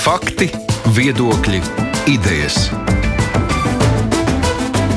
[0.00, 0.46] Fakti,
[0.96, 1.58] viedokļi,
[2.08, 2.70] idejas.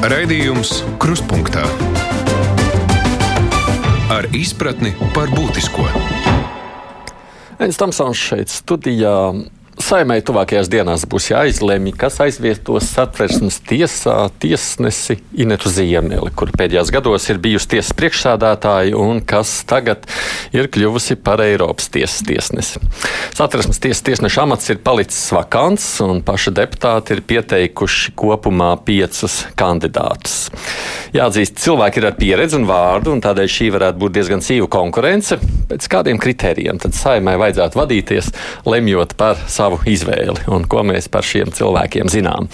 [0.08, 1.66] Raidījums Kruspunkta
[4.16, 5.90] ar izpratni par būtisko.
[7.60, 9.18] Aizsmeļamies šeit studijā.
[9.94, 17.28] Saimai tuvākajās dienās būs jāizlemj, kas aizvietos satversmes tiesā tiesnesi Inetu Ziemeli, kur pēdējos gados
[17.30, 20.08] ir bijusi tiesas priekšsādātāja un kas tagad
[20.50, 22.82] ir kļuvusi par Eiropas tiesas tiesnesi.
[23.38, 30.50] Satversmes tiesas tiesneša amats ir palicis vakants, un paši deputāti ir pieteikuši kopumā piecus kandidātus.
[31.14, 35.38] Jāatzīst, cilvēki ir ar pieredzi un vārdu, un tādēļ šī varētu būt diezgan sīva konkurence.
[35.70, 38.34] Pēc kādiem kritērijiem tad saimai vajadzētu vadīties,
[38.66, 42.50] lemjot par savu izvēli un ko mēs par šiem cilvēkiem zinām.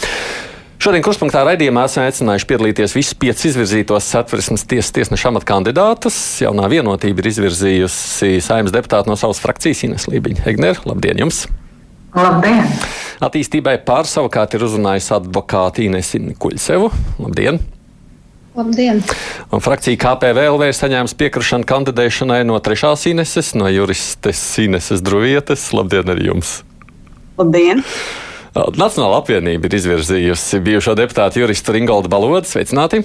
[0.79, 6.15] Šodien kurspunktā raidījumā esam aicinājuši piedalīties visus piecus izvirzītos satversmes tiesas tiesneša amata kandidātus.
[6.39, 10.45] Jaunā vienotība ir izvirzījusi saimnes deputātu no savas frakcijas Ines Lībiņa.
[10.47, 11.41] Egner, labdien jums!
[12.15, 12.63] Labdien!
[13.19, 16.87] Attīstībai pār savukārt ir uzrunājusi advokāti Ines Kuļsevu.
[17.25, 17.59] Labdien!
[18.55, 19.03] Labdien!
[19.51, 25.73] Un frakcija KPVLV ir saņēmusi piekrišanu kandidēšanai no trešās Ineses, no juristes Ineses Druvietes.
[25.75, 26.61] Labdien arī jums!
[27.39, 27.79] Labdien!
[28.51, 32.43] Nacionāla apvienība ir izvirzījusi bijušo deputātu juristu Ringoldu Balodu.
[32.49, 32.99] Sveicināti!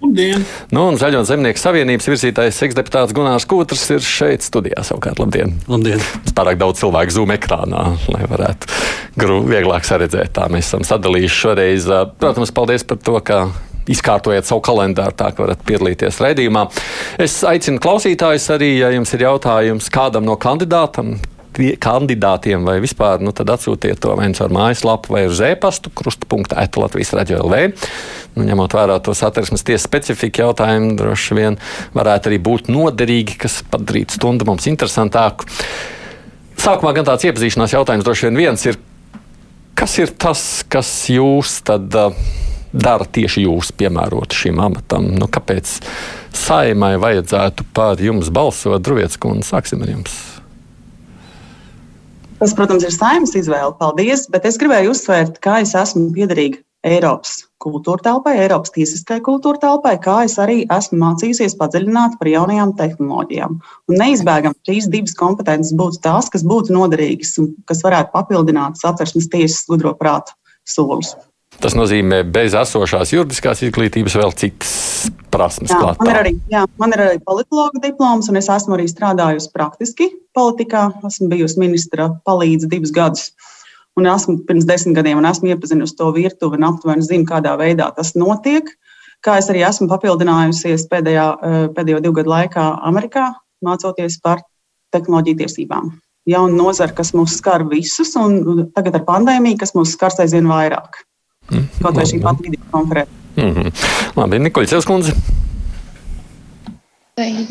[0.00, 0.46] Labdien!
[0.72, 5.20] Nu, un Zaļo zemnieku savienības virzītājs eksdeputāts Gunārs Kūtrs ir šeit studijā savukārt.
[5.20, 5.52] Labdien!
[5.68, 6.00] Labdien.
[6.32, 7.82] Pārāk daudz cilvēku zūm ekrānā,
[8.14, 8.70] lai varētu
[9.20, 10.32] grūti vieglāk saredzēt.
[10.40, 11.90] Tā mēs esam sadalījuši šoreiz.
[12.22, 13.42] Protams, paldies par to, ka
[13.92, 16.64] izkārtojiet savu kalendāru, tā ka varat piedalīties raidījumā.
[17.20, 21.18] Es aicinu klausītājus arī, ja jums ir jautājums kādam no kandidātam.
[21.54, 26.82] Kandidātiem vai vispār, nu tad atsūtiet to vai nu ar mājaslapu vai uz e-pastu, krusta.eta
[26.82, 27.88] Latvijas radio LV.
[28.34, 31.58] Nu, ņemot vērā to satversmes tiesas specifiku jautājumu, droši vien
[31.94, 35.46] varētu arī būt noderīgi, kas padarītu stundu mums interesantāku.
[36.64, 38.80] Sākumā gan tāds iepazīšanās jautājums droši vien viens ir,
[39.78, 41.90] kas ir tas, kas jūs tad.
[41.94, 42.42] Uh,
[42.74, 45.12] dara tieši jūs piemērot šim amatam?
[45.14, 45.78] Nu, kāpēc
[46.34, 48.82] saimai vajadzētu par jums balsot?
[48.82, 50.33] Druvietis kundze, sāksim ar jums.
[52.44, 53.72] Tas, protams, ir saimnes izvēle.
[53.78, 59.56] Paldies, bet es gribēju uzsvērt, kā es esmu piederīga Eiropas kultūra telpai, Eiropas tiesiskai kultūra
[59.62, 63.56] telpai, kā es arī esmu mācījusies padziļināt par jaunajām tehnoloģijām.
[63.88, 69.32] Un neizbēgami šīs divas kompetences būtu tās, kas būtu noderīgas un kas varētu papildināt satversmes
[69.32, 70.36] tiesas gudro prātu
[70.68, 71.14] solus.
[71.62, 74.74] Tas nozīmē, bez esošās juridiskās izglītības vēl citas
[75.34, 75.72] prasmes.
[75.72, 79.50] Jā, man ir arī, jā, man ir arī politologa diploms, un es esmu arī strādājusi
[79.54, 80.86] praktiski politikā.
[81.06, 83.28] Esmu bijusi ministra palīdzība divus gadus.
[83.98, 87.90] Un esmu pirms desmit gadiem un esmu iepazinusi to virtuvi un aptuveni zinu, kādā veidā
[87.94, 88.72] tas notiek.
[89.24, 93.30] Kā es arī esmu papildinājusies pēdējā, eh, pēdējo divu gadu laikā Amerikā,
[93.64, 94.42] mācoties par
[94.92, 95.94] tehnoloģiju tiesībām.
[96.28, 101.04] Jauna nozara, kas mūs skar visus, un tagad ar pandēmiju, kas mūs skars aizvien vairāk.
[101.50, 103.12] Mm, Kaut vai šī pati video konference.
[103.36, 103.72] Mm -hmm.
[104.16, 105.12] Labi, Nikoļs Kundze.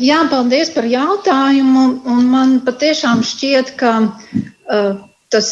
[0.00, 1.84] Jā, paldies par jautājumu.
[2.04, 4.98] Un man patiešām šķiet, ka uh,
[5.32, 5.48] tas,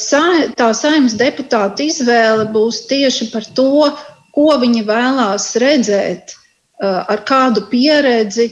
[0.59, 3.89] tā saimnes deputāta izvēle būs tieši par to,
[4.37, 6.37] ko viņi vēlās redzēt,
[6.83, 8.51] uh, ar kādu pieredzi,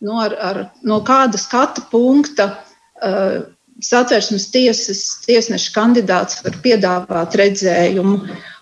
[0.00, 2.54] no, ar, ar, no kāda skatu punkta.
[3.02, 3.44] Uh,
[3.78, 8.16] Satversmes tiesas tiesneša kandidāts var piedāvāt redzējumu.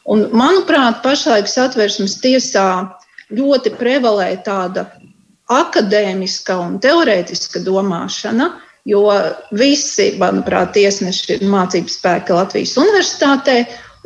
[0.07, 2.69] Un, manuprāt, pašlaik satversmes tiesā
[3.35, 4.87] ļoti prevalē tāda
[5.51, 8.53] akadēmiska un teorētiska domāšana,
[8.87, 9.03] jo
[9.59, 13.59] visi, manuprāt, tiesneši ir mācību spēki Latvijas universitātē,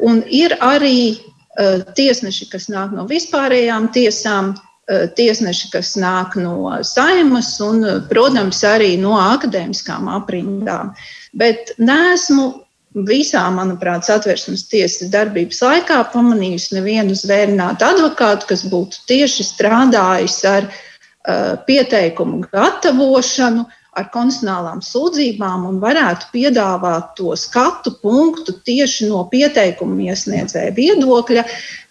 [0.09, 6.79] un ir arī uh, tiesneši, kas nāk no vispārējām tiesām, uh, tiesneši, kas nāk no
[6.81, 10.95] saimas un, protams, arī no akadēmiskām aprindām.
[11.37, 12.55] Bet nesmu
[12.95, 20.67] visā, manuprāt, satversmes tiesas darbības laikā pamanījusi nevienu zvērinātu advokātu, kas būtu tieši strādājis ar
[20.67, 23.67] uh, pieteikumu gatavošanu,
[23.99, 31.45] ar konstitucionālām sūdzībām un varētu piedāvāt to skatu punktu tieši no pieteikuma iesniedzēja viedokļa,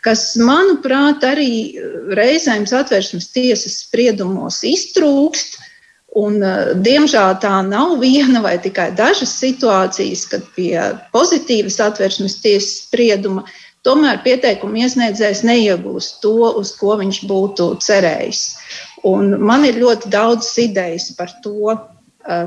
[0.06, 1.76] kas, manuprāt, arī
[2.16, 5.60] reizēm satversmes tiesas spriedumos iztrūkst.
[6.18, 10.74] Un, uh, diemžēl tā nav viena vai tikai dažas situācijas, kad pie
[11.14, 13.46] pozitīvas atvērsmes tiesas sprieduma
[13.86, 18.44] tomēr pieteikuma iesniedzējs neiegūst to, uz ko viņš būtu cerējis.
[19.08, 21.99] Un man ir ļoti daudz idejas par to, Eh,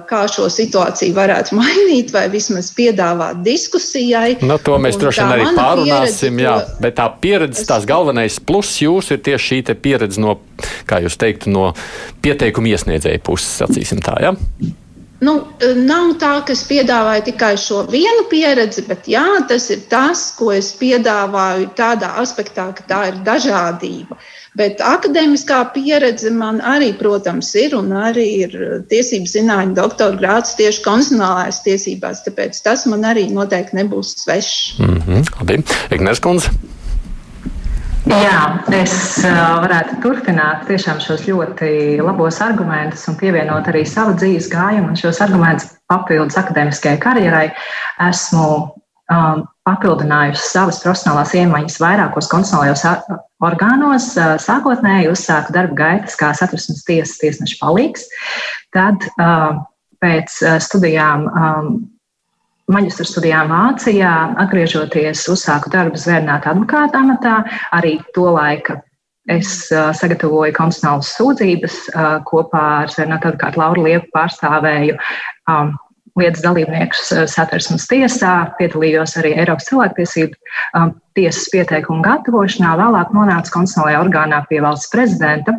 [0.08, 4.38] kā šo situāciju varētu mainīt, vai vismaz piedāvāt diskusijai.
[4.44, 6.38] Nu, to mēs droši vien arī pārunāsim.
[6.38, 6.82] Pieredze, jā, to...
[6.84, 10.38] Bet tā pieredze, tās galvenais pluss jūs ir tieši šī pieredze no,
[10.88, 11.73] kā jūs teiktu, no
[12.23, 14.19] pieteikuma iesniedzēja puses, sacīsim tā.
[14.23, 14.37] Ja?
[15.23, 15.34] nu,
[15.87, 20.50] nav tā, ka es piedāvāju tikai šo vienu pieredzi, bet jā, tas ir tas, ko
[20.55, 24.19] es piedāvāju tādā aspektā, ka tā ir dažādība.
[24.58, 28.56] Bet akadēmiskā pieredze man arī, protams, ir un arī ir
[28.90, 34.78] tiesību zinātņu doktora grāts tieši konstitucionālās tiesībās, tāpēc tas man arī noteikti nebūs svešs.
[34.78, 35.32] Mm -hmm.
[35.40, 35.62] Labi,
[35.96, 36.52] Ignēs Kundze.
[38.02, 44.90] Jā, es varētu turpināt tiešām šos ļoti labos argumentus un pievienot arī savu dzīves gājumu
[44.90, 47.46] un šos argumentus papildus akadēmiskajai karjerai.
[48.08, 52.84] Esmu um, papildinājusi savas profesionālās iemaņas vairākos konstitucionālajos
[53.44, 54.12] orgānos.
[54.42, 58.06] Sākotnēji uzsāku darba gaitas kā satversmes tiesas tiesneša palīgs.
[58.74, 59.08] Tad
[60.02, 61.26] pēc studijām
[62.72, 64.12] maģistra studijām Vācijā,
[64.42, 67.34] atgriežoties, uzsāku darbu zvērnāta advokāta amatā.
[67.74, 68.78] Arī to laika
[69.30, 71.78] es sagatavoju konstitucionālas sūdzības
[72.28, 74.98] kopā ar zvērnāta advokātu Lauru Liepu pārstāvēju.
[75.50, 75.74] Um,
[76.20, 80.36] Lietas dalībniekus satversmes tiesā, piedalījos arī Eiropas cilvēktiesību
[80.76, 85.56] um, tiesas pieteikumu gatavošanā, vēlāk nonācu konstitucionālajā orgānā pie valsts prezidenta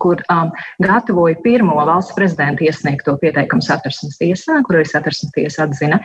[0.00, 0.52] kur um,
[0.82, 5.98] gatavoja pirmo valsts prezidenta iesniegto pieteikumu satversmes tiesā, kur arī satversmes tiesa atzina,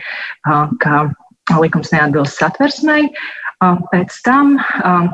[0.49, 3.07] uh, ka likums neatbilst satversmei.
[3.63, 5.07] Uh, pēc tam um,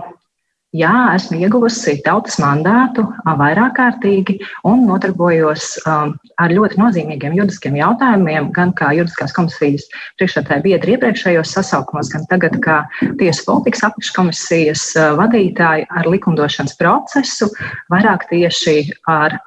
[0.74, 3.04] Jā, esmu ieguvusi tautas mandātu
[3.38, 9.86] vairāk kārtīgi un nodarbojos ar ļoti nozīmīgiem juridiskiem jautājumiem, gan kā juridiskās komisijas
[10.18, 12.80] priekšētāja biedri iepriekšējos sasaukumos, gan tagad kā
[13.22, 14.88] tiesu politikas apakškomisijas
[15.22, 17.52] vadītāji ar likumdošanas procesu,
[17.94, 18.78] vairāk tieši
[19.14, 19.38] ar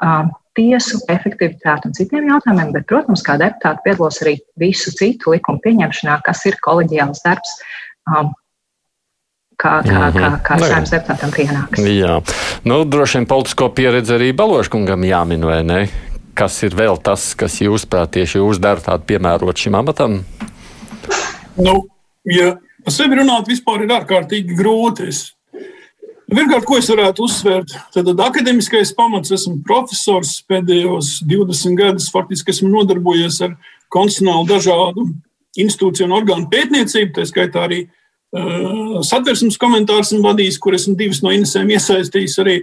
[0.54, 6.20] tiesu efektivitāti un citiem jautājumiem, bet, protams, kā deputāti piedalos arī visu citu likumu pieņemšanā,
[6.22, 7.58] kas ir koleģiāls darbs.
[9.56, 11.80] Kā, kā, kā, kā nu saimnes deputātam pienāks.
[11.80, 12.18] Jā,
[12.68, 15.78] nu, droši vien politisko pieredzi arī Baloškungam jāmin, vai ne?
[16.36, 20.18] Kas ir vēl tas, kas jūsuprāt tieši jūs dara tādu piemērot šim amatam?
[21.56, 21.78] Nu,
[22.28, 22.52] ja
[22.92, 25.08] sevi runāt vispār ir ārkārtīgi grūti.
[25.08, 25.24] Es
[26.26, 32.72] Pirmkārt, ko es varētu uzsvērt, tad akadēmiskais pamats, esmu profesors pēdējos 20 gadus, faktiski esmu
[32.72, 33.52] nodarbojies ar
[33.94, 35.04] konstitucionālu dažādu
[35.54, 37.84] institūciju un orgānu pētniecību, tā skaitā arī
[39.06, 42.56] satversmes komentārus esmu vadījis, kur esmu divas no inesēm iesaistījis arī.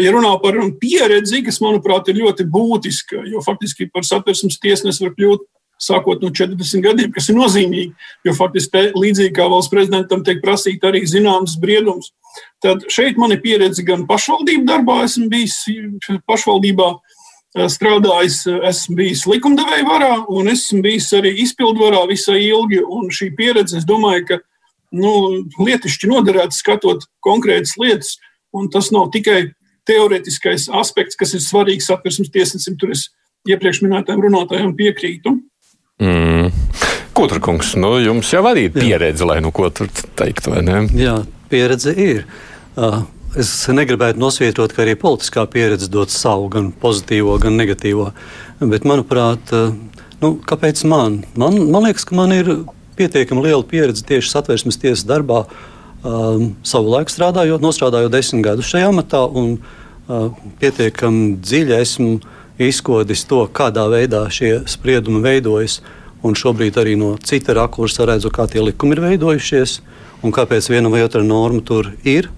[0.00, 5.12] Ja runā par pieredzi, kas, manuprāt, ir ļoti būtiska, jo faktiski par satversmes tiesnesi var
[5.12, 5.44] kļūt
[5.84, 7.90] sākot no 40 gadiem, kas ir nozīmīgi,
[8.24, 12.12] jo faktiski te, līdzīgi kā valsts prezidentam tiek prasīta arī zināms briedums.
[12.64, 15.58] Tad šeit man ir pieredze gan pašvaldību darbā, esmu bijis
[16.30, 16.88] pašvaldībā
[17.70, 18.40] strādājis,
[18.70, 23.78] esmu bijis likumdevēja varā un esmu bijis arī izpildu varā visai ilgi, un šī pieredze,
[23.78, 24.40] es domāju, ka
[24.94, 25.12] nu,
[25.58, 28.16] lietišķi noderēts skatot konkrētas lietas,
[28.54, 29.52] un tas nav tikai
[29.88, 32.78] teorētiskais aspekts, kas ir svarīgs satversmes tiesnesim.
[32.80, 33.08] Tur es
[33.48, 35.36] iepriekš minētajam runātājam piekrītu.
[36.02, 36.52] Mm.
[37.14, 40.80] Kutra kungs, nu, jums jau arī ir pieredze, lai nu ko tur teikt, vai ne?
[40.98, 41.20] Jā,
[41.52, 42.24] pieredze ir.
[43.38, 48.08] Es negribētu nosvietot, ka arī politiskā pieredze dod savu, gan pozitīvo, gan negatīvo.
[48.62, 49.54] Bet, manuprāt,
[50.22, 51.20] nu, kāpēc man?
[51.38, 51.60] man?
[51.70, 52.50] Man liekas, ka man ir
[52.98, 55.44] pietiekami liela pieredze tieši satversmes tiesas darbā.
[56.04, 60.30] Um, savu laiku strādājot, nostrādājot desmit gadus šajā amatā, un uh,
[60.60, 62.18] pietiekami dziļi esmu
[62.60, 65.80] izkodis to, kādā veidā šie spriedumi veidojas.
[66.24, 69.78] Un šobrīd arī no cita rakursa redzu, kā tie likumi ir veidojušies
[70.24, 72.30] un kāpēc viena vai otra norma tur ir.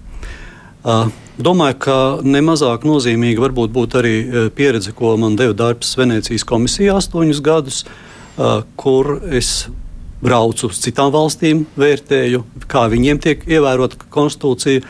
[0.87, 1.07] Uh,
[1.39, 6.97] domāju, ka nemazāk nozīmīga varbūt būtu arī uh, pieredze, ko man deva darbs Venecijas komisijā
[6.99, 9.67] astoņus gadus, uh, kur es
[10.23, 14.81] braucu uz citām valstīm, vērtēju, kā viņiem tiek ievērota konstitūcija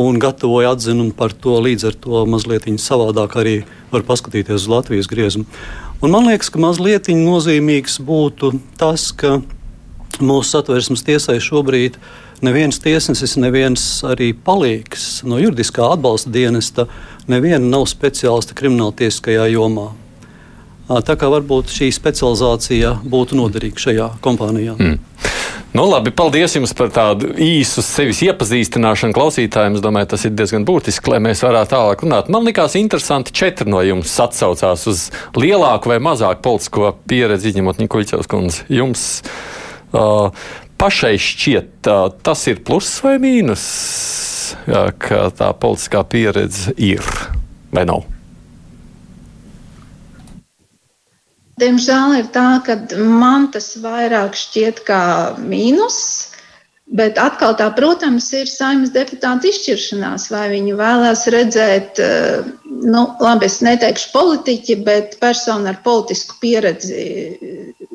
[0.00, 1.58] un gatavoju atzinumu par to.
[1.60, 3.56] Līdz ar to mazliet savādāk arī
[3.90, 5.46] var paskatīties uz Latvijas griezumu.
[6.00, 9.40] Un man liekas, ka mazliet nozīmīgs būtu tas, ka
[10.20, 11.98] mūsu satversmes tiesai šobrīd
[12.40, 16.86] neviens tiesnesis, neviens arī palīgs no juridiskā atbalsta dienesta,
[17.28, 19.90] neviena nav speciālista krimināltieskajā jomā.
[20.90, 24.74] Tā kā varbūt šī specializācija būtu noderīga šajā kompānijā.
[24.74, 24.98] Mm.
[25.70, 29.76] Nu, labi, paldies jums par tādu īsu sevis iepazīstināšanu klausītājiem.
[29.78, 32.30] Es domāju, tas ir diezgan būtiski, lai mēs varētu tālāk runāt.
[32.34, 35.06] Man likās interesanti, četri no jums atsaucās uz
[35.38, 38.66] lielāku vai mazāku politisko pieredzi, izņemot Nikuļķevs kundzi.
[38.80, 39.06] Jums
[39.94, 40.34] uh,
[40.82, 43.66] pašai šķiet, uh, tas ir pluss vai mīnus,
[44.66, 47.06] jā, ka tā politiskā pieredze ir
[47.70, 48.09] vai nav?
[51.60, 55.02] Diemžēl ir tā, ka man tas vairāk šķiet kā
[55.40, 56.00] mīnus.
[56.90, 63.46] Bet atkal tā, protams, ir saimnes deputāta izšķiršanās, vai viņi vēlās redzēt uh, nu, labi,
[63.46, 67.04] es neteikšu politiķi, bet persona ar politisku pieredzi,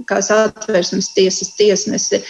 [0.07, 2.21] kā satversmes tiesas tiesnesi.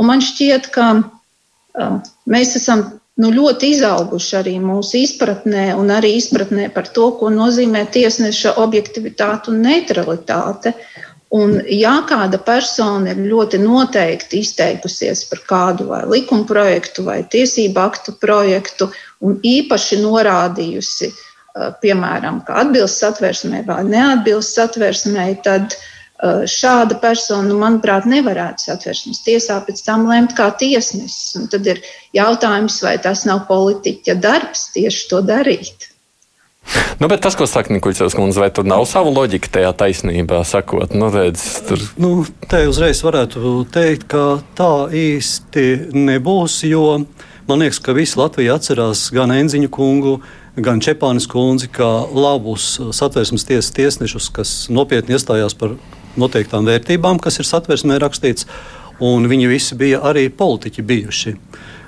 [0.00, 1.98] Un man šķiet, ka uh,
[2.32, 2.86] mēs esam
[3.22, 9.52] nu, ļoti izauguši arī mūsu izpratnē, un arī izpratnē par to, ko nozīmē tiesneša objektivitāte
[9.52, 10.74] un neutralitāte.
[11.36, 17.82] Un, ja kāda persona ir ļoti noteikti izteikusies par kādu vai likuma projektu vai tiesību
[17.82, 18.86] aktu projektu,
[19.26, 21.10] un īpaši norādījusi,
[21.82, 29.20] piemēram, ka atbilst satversmē vai neatbilst satversmē, tad uh, Eh, šāda persona, manuprāt, nevarētu satversmes
[29.26, 31.34] tiesā pēc tam lemt kā tiesnesis.
[31.36, 31.82] Un tad ir
[32.16, 35.90] jautājums, vai tas nav politiķa darbs tieši to darīt.
[36.98, 40.96] Nu, bet tas, ko saka Nikuļs kundze, vai tur nav sava loģika tajā taisnībā, sakot,
[40.98, 41.82] nu, redz, tur.
[42.00, 42.10] Nu,
[42.50, 47.04] te uzreiz varētu teikt, ka tā īsti nebūs, jo
[47.46, 50.16] man liekas, ka visi Latvija atcerās gan Enziņu kungu,
[50.58, 55.76] gan Čepānis kundzi, kā labus satversmes tiesas tiesnešus, kas nopietni iestājās par
[56.20, 58.48] noteiktām vērtībām, kas ir satversmē rakstīts,
[59.04, 61.34] un viņi visi bija arī politiķi bijuši.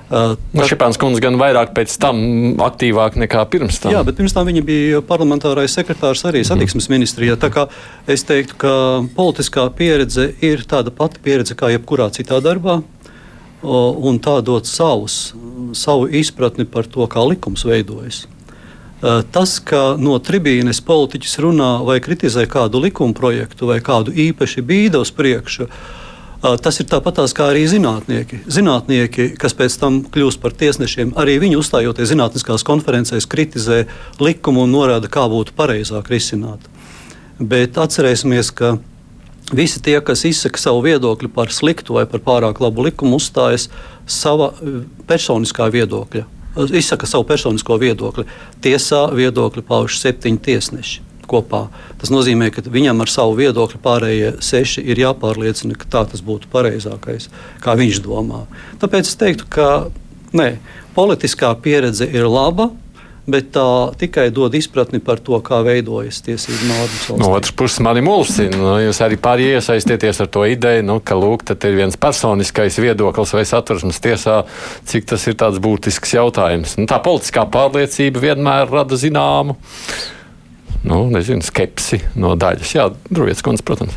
[0.08, 2.20] Uh, no Šepāns kundze gan vairāk pēc tam
[2.64, 3.92] aktīvāk nekā pirms tam.
[3.92, 6.48] Jā, bet pirms tam viņa bija parlamentārais sekretārs arī mhm.
[6.48, 6.94] satiksmes mm.
[6.96, 7.36] ministrijā.
[7.40, 7.66] Tā kā
[8.08, 8.72] es teiktu, ka
[9.16, 12.80] politiskā pieredze ir tāda pati pieredze kā jebkurā citā darbā,
[13.62, 15.34] un tā dod savus,
[15.76, 18.24] savu izpratni par to, kā likums veidojas.
[18.98, 24.64] Eh, tas, ka no tribīnes politiķis runā vai kritizē kādu likuma projektu vai kādu īpaši
[24.66, 28.40] bīda uz priekšu, eh, tas ir tāpatās kā arī zinātnieki.
[28.50, 33.86] Zinātnieki, kas pēc tam kļūst par tiesnešiem, arī viņi uzstājoties zinātniskās konferencēs, kritizē
[34.18, 36.58] likumu un norāda, kā būtu pareizāk risināt.
[37.38, 38.80] Bet atcerēsimies, ka
[39.52, 43.68] visi tie, kas izsaka savu viedokli par sliktu vai par pārāk labu likumu, uzstājas
[44.06, 48.24] sava eh, personiskā viedokļa izsaka savu personisko viedokli.
[48.64, 51.04] Tiesā viedokli pauž septiņi tiesneši.
[51.28, 51.66] Kopā.
[52.00, 56.48] Tas nozīmē, ka viņam ar savu viedokli pārējie seši ir jāpārliecina, ka tā tas būtu
[56.48, 57.28] pareizākais,
[57.60, 58.46] kā viņš domā.
[58.80, 59.68] Tāpēc es teiktu, ka
[60.32, 60.54] nē,
[60.96, 62.70] politiskā pieredze ir laba,
[63.28, 63.66] bet tā
[64.00, 67.06] tikai dod izpratni par to, kā veidojas tiesību normas.
[67.20, 71.18] No otras puses, mani mulsina, nu, jūs arī pāri iesaistieties ar to ideju, nu, ka
[71.18, 74.40] lūk, ir viens personiskais viedoklis vai satversmes tiesā,
[74.88, 76.78] cik tas ir tāds būtisks jautājums.
[76.80, 79.58] Nu, tā politiskā pārliecība vienmēr rada zināmu
[80.84, 82.74] nu, nezinu, skepsi no daļas.
[82.76, 83.96] Jā, Drūvietas kundze, protams.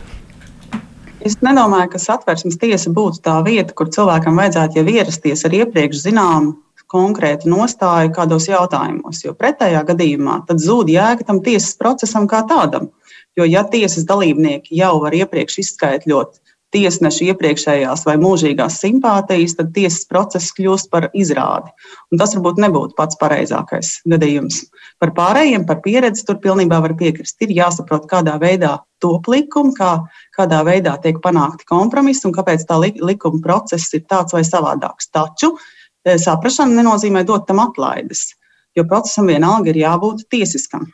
[1.22, 6.02] Es nedomāju, ka satversmes tiesa būtu tā vieta, kur cilvēkam vajadzētu jau ierasties ar iepriekš
[6.08, 6.56] zināmu
[6.92, 12.92] konkrētu nostāju kādos jautājumos, jo pretējā gadījumā tad zūd jēga tam tiesas procesam kā tādam.
[13.40, 20.06] Jo, ja tiesas dalībnieki jau var iepriekš izskaidrot tiesneša iepriekšējās vai mūžīgās simpātijas, tad tiesas
[20.10, 21.72] process kļūst par izrādi.
[22.12, 24.64] Un tas varbūt nebūtu pats pareizākais gadījums.
[25.02, 27.38] Par pārējiem, par pieredzi tur pilnībā var piekrist.
[27.44, 29.94] Ir jāsaprot, kādā veidā top likumi, kā,
[30.38, 35.12] kādā veidā tiek panākti kompromisi un kāpēc tā likuma process ir tāds vai savādāks.
[35.12, 35.56] Taču
[36.05, 38.31] saprašana nenozīmē dot tam atlaides,
[38.77, 40.89] jo procesam vienalga ir jābūt tiesiskam.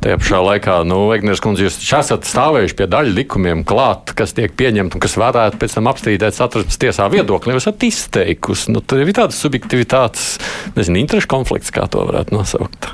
[0.00, 4.54] Tajā pašā laikā, nu, Egners kundze, jūs esat stāvējuši pie daļu likumiem klāt, kas tiek
[4.56, 7.52] pieņemti un kas varētu pēc tam apstrīdēt satversmes tiesā viedokli.
[7.54, 10.32] Jūs esat izteikusi, nu, tur ir tādas subjektivitātes,
[10.78, 12.88] nezinu, interešu konflikts, kā to varētu nosaukt.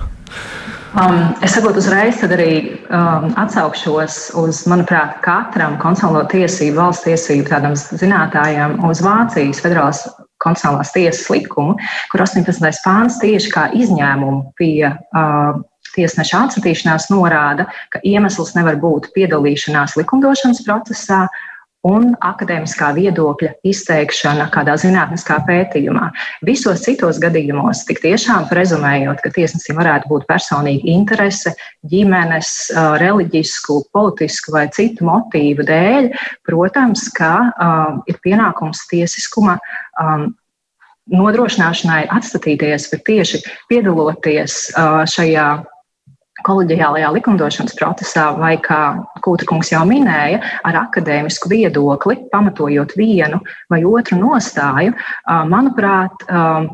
[0.96, 2.50] Um, es saprotu, uzreiz arī
[2.88, 10.06] um, atsaukšos uz, manuprāt, katram konstitucionālo tiesību, valsts tiesību tādam zinātājam, uz Vācijas federālās
[10.46, 11.76] konstitucionālās tiesas likumu,
[12.12, 12.82] kur 18.
[12.84, 15.58] pāns tieši kā izņēmumu pie uh,
[15.96, 21.26] tiesneša atsatīšanās norāda, ka iemesls nevar būt piedalīšanās likumdošanas procesā
[21.86, 26.08] un akadēmiskā viedokļa izteikšana kādā zinātniskā pētījumā.
[26.46, 31.54] Visos citos gadījumos, tik tiešām prezumējot, ka tiesnesim varētu būt personīga interese,
[31.90, 32.54] ģimenes,
[33.02, 36.10] reliģisku, politisku vai citu motīvu dēļ,
[36.48, 39.58] protams, ka um, ir pienākums tiesiskuma
[40.02, 40.28] um,
[41.12, 45.48] nodrošināšanai atstatīties, bet tieši piedaloties uh, šajā
[46.46, 48.80] kolēģiālajā likumdošanas procesā, vai kā
[49.24, 50.38] Kūtakungs jau minēja,
[50.68, 53.40] ar akadēmisku viedokli, pamatojot vienu
[53.72, 54.94] vai otru nostāju,
[55.50, 56.26] manuprāt,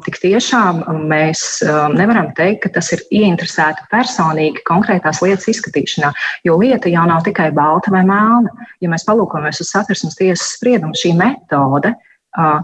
[0.05, 1.63] tik tiešām mēs
[1.97, 6.13] nevaram teikt, ka tas ir ieinteresēti personīgi konkrētās lietas izskatīšanā,
[6.45, 8.53] jo lieta jau nav tikai balta vai melna.
[8.85, 11.95] Ja mēs palūkojamies uz satversmes tiesas spriedumu, šī metode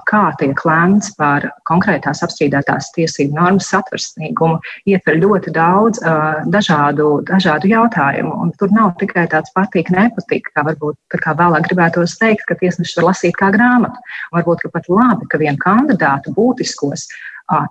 [0.09, 6.01] kā tiek lēmts par konkrētās apstrīdētās tiesību normas satversmīgumu, ietver ļoti daudz
[6.49, 8.33] dažādu, dažādu jautājumu.
[8.43, 12.97] Un tur nav tikai tāds patīk, nepatīk, kā varbūt kā vēlāk gribētos teikt, ka tiesnesis
[12.97, 14.01] var lasīt kā grāmatu.
[14.33, 17.09] Varbūt pat labi, ka vienu kandidātu būtiskos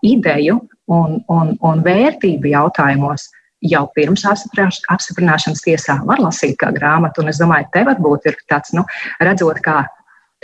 [0.05, 3.29] ideju un, un, un vērtību jautājumos
[3.65, 7.23] jau pirms apstiprināšanas tiesā var lasīt kā grāmatu.
[7.23, 8.85] Un es domāju, te varbūt ir tāds, nu,
[9.23, 9.81] redzot, kā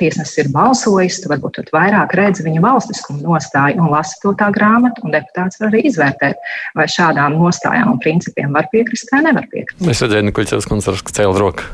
[0.02, 4.50] tiesnesis ir balsojis, tad varbūt tad vairāk redz viņa valstiskumu nostāju un lasa to tā
[4.56, 6.42] grāmatu, un deputāts var arī izvērtēt,
[6.78, 9.84] vai šādām nostājām un principiem var piekrist vai nevar piekrist.
[9.86, 11.70] Es redzēju, ka Kuļķis koncerts cēl roku.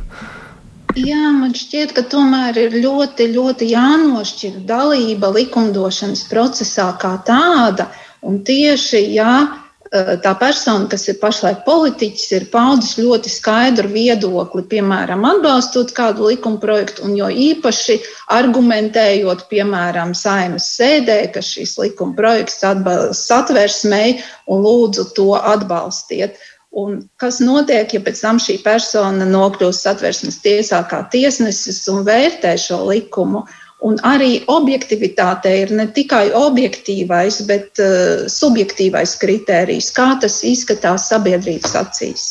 [0.97, 7.91] Jā, man šķiet, ka tomēr ir ļoti, ļoti jānošķir dalība likumdošanas procesā kā tāda.
[8.25, 14.63] Un tieši, ja eh, tā persona, kas ir pašlaik politiķis, ir paudzis ļoti skaidru viedokli,
[14.69, 17.97] piemēram, atbalstot kādu likuma projektu, un jo īpaši
[18.35, 26.37] argumentējot, piemēram, saimas sēdē, ka šis likuma projekts atbalsta satversmei un lūdzu to atbalstiet.
[26.69, 32.53] Un kas notiek, ja pēc tam šī persona nokļūst satversmes tiesā kā tiesnesis un vērtē
[32.61, 33.47] šo likumu?
[33.79, 41.75] Un arī objektivitāte ir ne tikai objektīvais, bet uh, subjektīvais kritērijs, kā tas izskatās sabiedrības
[41.79, 42.25] acīs.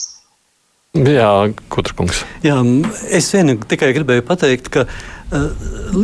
[0.99, 1.31] Jā,
[1.73, 2.21] Kutrakungs.
[2.45, 2.59] Jā,
[3.14, 5.09] es vien tikai gribēju pateikt, ka uh,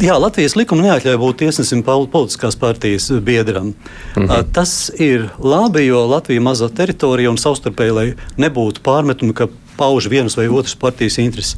[0.00, 3.74] jā, Latvijas likuma neatļauj būt tiesnesim politiskās partijas biedram.
[4.16, 4.52] Mm -hmm.
[4.52, 10.08] Tas ir labi, jo Latvija ir maza teritorija un savstarpēji, lai nebūtu pārmetumi, ka pauž
[10.08, 11.56] vienas vai otras partijas intereses.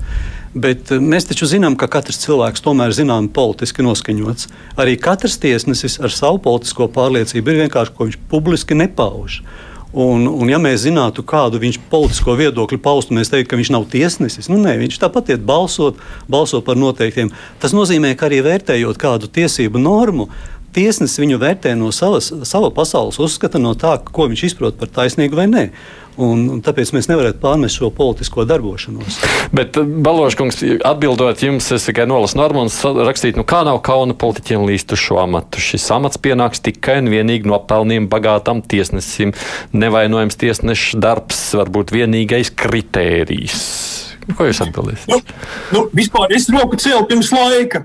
[0.57, 4.49] Bet eh, mēs taču zinām, ka katrs cilvēks tomēr zinām politiski noskaņots.
[4.81, 9.43] Arī katrs tiesnesis ar savu politisko pārliecību ir vienkārši ko viņš publiski nepauž.
[9.97, 13.87] Un, un ja mēs zinātu, kādu viņš politisko viedokli paustu, mēs teiktu, ka viņš nav
[13.93, 14.49] tiesnesis.
[14.53, 17.31] Nu, nē, viņš tāpat iet balsot, balso par noteiktiem.
[17.63, 20.29] Tas nozīmē, ka arī vērtējot kādu tiesību normu,
[20.76, 25.38] tiesnesis viņu vērtē no savas, sava pasaules uzskata, no tā, ko viņš izprot par taisnīgu
[25.38, 25.71] vai nē.
[26.16, 29.18] Un, un tāpēc mēs nevaram pārmest šo politisko darbošanos.
[29.56, 34.64] Bet, eh, Baloškungs, atbildot jums, es tikai nolasu normas, rakstīt, nu kā nav kauna politiķiem
[34.64, 35.61] līst uz šo amatu.
[35.61, 39.35] Šis amats pienāks tikai un vienīgi no pelniem bagātam tiesnesim.
[39.76, 43.66] Nevainojams tiesneša darbs var būt vienīgais kritērijs.
[44.38, 45.12] Ko jūs atbildēsiet?
[45.12, 45.21] Nu,
[45.76, 47.85] nu, vispār es roku cēlu pirms laika.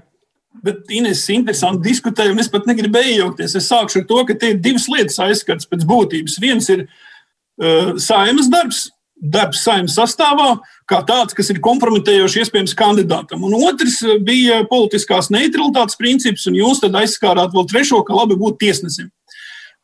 [0.62, 3.56] Bet Inês interesanti diskutēja, un es pat negribēju iejaukties.
[3.58, 6.38] Es sākšu ar to, ka te ir divas lietas aizskats pēc būtības.
[6.44, 8.83] Viens ir uh, saimas darbs,
[9.22, 10.55] darbs saimas sastāvā,
[10.90, 13.46] kā tāds, kas ir kompromitējošs iespējams kandidātam.
[13.46, 18.38] Un otrs eh, bija politiskās neutralitātes princips, un jūs tad aizskārāt vēl trešo, ka labi
[18.40, 19.12] būt tiesnesim.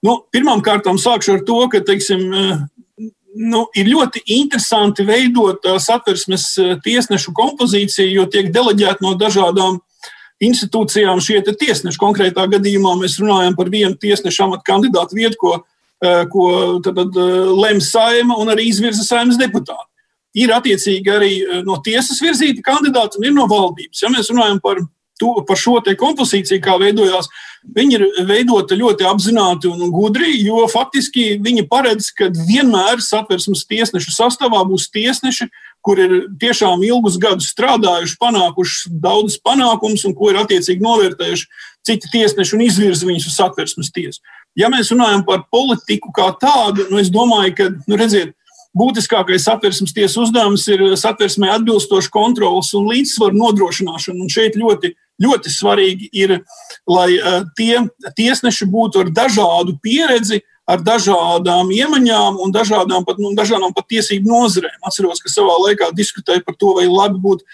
[0.06, 6.50] Nu, Pirmkārt, sākšu ar to, ka teiksim, eh, nu, ir ļoti interesanti veidot satversmes
[6.86, 9.78] tiesnešu kompozīciju, jo tiek deleģēti no dažādām
[10.44, 11.98] institūcijām šie tiesneši.
[12.02, 15.56] Konkrētā gadījumā mēs runājam par vienu tiesneša amatu kandidātu vietu, ko
[15.98, 19.90] Eh, ko tad, eh, lem saima un arī izvirza saimas deputāti.
[20.38, 24.04] Ir attiecīgi arī eh, no tiesas virzīti kandidāti un ir no valdības.
[24.04, 24.78] Ja mēs runājam par,
[25.18, 27.26] to, par šo kompozīciju, kā veidojās,
[27.74, 34.14] viņi ir veidoti ļoti apzināti un gudri, jo faktiski viņi paredz, ka vienmēr satversmes tiesnešu
[34.14, 35.50] sastāvā būs tiesneši,
[35.86, 41.48] kur ir tiešām ilgus gadus strādājuši, panākuši daudzus panākumus un ko ir attiecīgi novērtējuši
[41.88, 44.20] citi tiesneši un izvirza viņus uz satversmes tiesu.
[44.58, 48.34] Ja mēs runājam par politiku kā tādu, nu es domāju, ka, nu redziet,
[48.78, 54.20] būtiskākais satversmes tiesas uzdevums ir satversmē atbilstoša kontrolas un līdzsvaru nodrošināšana.
[54.22, 56.38] Un šeit ļoti, ļoti svarīgi ir,
[56.90, 57.86] lai uh, tie
[58.18, 64.28] tiesneši būtu ar dažādu pieredzi, ar dažādām iemaņām un dažādām pat, nu, dažādām pat tiesību
[64.28, 64.78] nozarēm.
[64.88, 67.48] Atceros, ka savā laikā diskutēju par to, vai labi būtu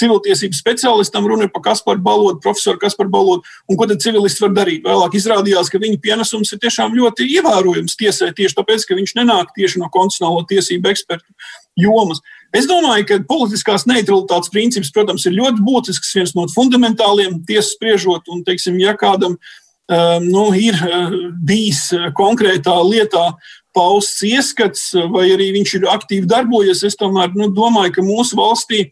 [0.00, 4.52] civiltiesību speciālistam, runa ir par Kasparu Balodu, profesoru Kasparu Balodu, un ko tad civilists var
[4.54, 4.84] darīt.
[4.86, 9.50] Vēlāk izrādījās, ka viņa pienesums ir tiešām ļoti ievērojams tiesai, tieši tāpēc, ka viņš nenāk
[9.56, 11.26] tieši no konstitucionālo tiesību ekspertu
[11.80, 12.22] jomas.
[12.56, 18.30] Es domāju, ka politiskās neutralitātes princips, protams, ir ļoti būtisks, viens no fundamentāliem tiesas spriežot,
[18.30, 19.58] un, teiksim, ja kādam um,
[20.22, 23.30] nu, ir uh, bijis uh, konkrētā lietā
[23.74, 28.88] pausts ieskats, vai arī viņš ir aktīvi darbojies, es tomēr nu, domāju, ka mūsu valstī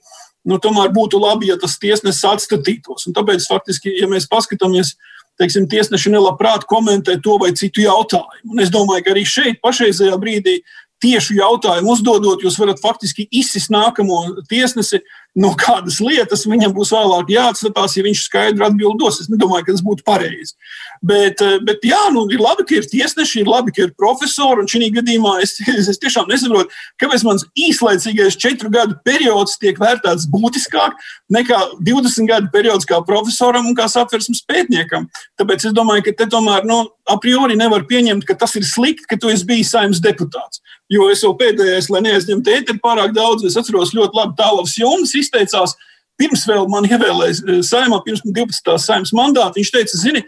[0.49, 3.09] nu, tomēr būtu labi, ja tas tiesnesis atstatītos.
[3.09, 4.95] Un tāpēc, faktiski, ja mēs paskatāmies,
[5.39, 8.55] teiksim, tiesneši nelabprāt komentē to vai citu jautājumu.
[8.55, 10.59] Un es domāju, ka arī šeit, pašreizajā brīdī,
[11.03, 15.03] tiešu jautājumu uzdodot, jūs varat faktiski izsist nākamo tiesnesi
[15.39, 19.21] no kādas lietas, viņam būs vēlāk jāatstatās, ja viņš skaidru atbildi dos.
[19.23, 20.57] Es nedomāju, ka tas būtu pareizi.
[21.05, 24.65] Bet, eh, bet jā, nu, ir labi, ka ir tiesneši, ir labi, ka ir profesori.
[24.65, 29.79] Un šī gadījumā es, es, es tiešām nesaprotu, kāpēc mans īslaicīgais četru gadu periods tiek
[29.79, 30.99] vērtēts būtiskāk
[31.31, 35.07] nekā 20 gadu periods kā profesoram un kā satversmes pētniekam.
[35.39, 39.07] Tāpēc es domāju, ka te tomēr nu, a priori nevar pieņemt, ka tas ir slikti,
[39.09, 40.61] ka tu esi bijis saimnes deputāts.
[40.89, 45.13] Jo es jau pēdējais, lai neaizņemtu ēteru pārāk daudz, es atceros ļoti labi Tālavas Jonas
[45.29, 45.77] izteicās,
[46.19, 48.77] pirms vēl man ievēlēja eh, saimā, pirms 12.
[48.83, 49.61] saimnes mandāta.
[49.61, 50.25] Viņš teica, zini,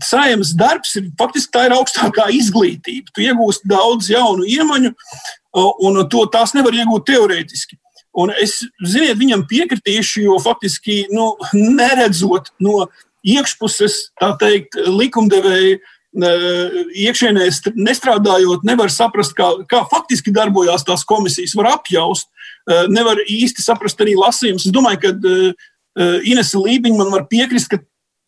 [0.00, 3.12] Saimnes darbs ir faktiski tā ir augstākā izglītība.
[3.12, 4.92] Tu iegūsti daudz jaunu iemaņu,
[5.84, 7.76] un to tās nevar iegūt teorētiski.
[8.16, 12.86] Un es, ziniet, viņam piekritīšu, jo faktiski nu, neredzot no
[13.24, 15.78] iekšpuses, tā teikt, likumdevēja
[16.12, 17.46] iekšienē
[17.76, 21.54] nestrādājot, nevar saprast, kā, kā faktiski darbojās tās komisijas.
[21.56, 22.28] Var apjaust,
[22.92, 24.66] nevar īsti saprast arī lasījumus.
[24.68, 25.08] Es domāju, ka
[26.28, 27.80] Inese Lībiņa man var piekrist, ka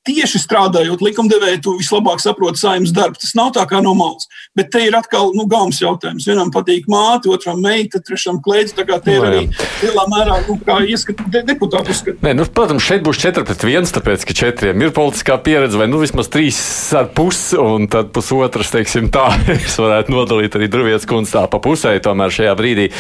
[0.05, 3.19] tieši strādājot likumdevēju, tu vislabāk saproti saimnes darbu.
[3.21, 4.29] Tas nav tā kā no malas.
[4.57, 6.27] Bet te ir atkal nu, gaumas jautājums.
[6.29, 8.75] Vienam patīk māte, otram meita, trešam klēdz.
[8.77, 9.43] Tā kā te ir arī
[9.83, 12.21] lielā mērā nu, ieskatu de, deputātu uzskatu.
[12.25, 15.89] Nē, nu, protams, šeit būs 4 pret 1, tāpēc, ka četriem ir politiskā pieredze, vai
[15.91, 16.61] nu vismaz 3
[17.01, 21.61] ar pusi, un tad pusotras, teiksim tā, es varētu nodalīt arī Druvietas kundzi tā pa
[21.65, 22.91] pusē tomēr šajā brīdī.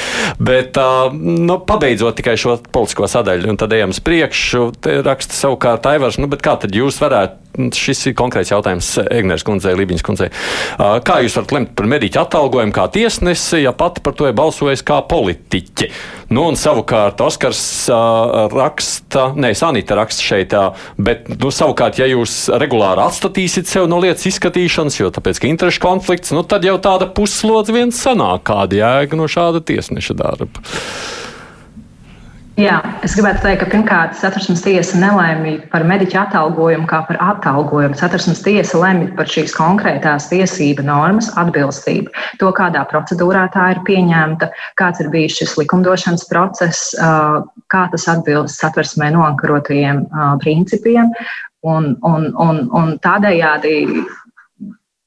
[0.40, 5.36] Bet, uh, nu, pabeidzot tikai šo politisko sadaļu, un tad ejam uz priekšu, te raksta
[5.36, 7.40] savukārt Aivars, nu, bet kā tad jūs jūs varētu,
[7.74, 10.28] šis ir konkrēts jautājums Egnēs kundzei, Lībiņas kundzei,
[10.78, 14.82] kā jūs varat lemt par mediķu atalgojumu kā tiesnesi, ja pati par to ir balsojis
[14.86, 15.90] kā politiķi?
[16.34, 17.62] Nu, un savukārt Oskars
[18.54, 20.56] raksta, nē, Sanita raksta šeit,
[20.98, 25.84] bet, nu, savukārt, ja jūs regulāri atstatīsiet sev no lietas izskatīšanas, jo tāpēc, ka interešu
[25.84, 30.66] konflikts, nu, tad jau tāda puslodze viens sanāk, kāda jēga no šāda tiesneša darba.
[32.54, 37.96] Jā, es gribētu teikt, ka pirmkārt satversmes tiesa nelēma par mediķu atalgojumu kā par atalgojumu.
[37.98, 44.52] Satversmes tiesa lemj par šīs konkrētās tiesība normas atbilstību, to, kādā procedūrā tā ir pieņemta,
[44.78, 46.92] kāds ir bijis šis likumdošanas process,
[47.74, 50.04] kā tas atbilst satversmē noankarotajiem
[50.44, 51.10] principiem.
[51.64, 54.04] Un, un, un, un tādējādi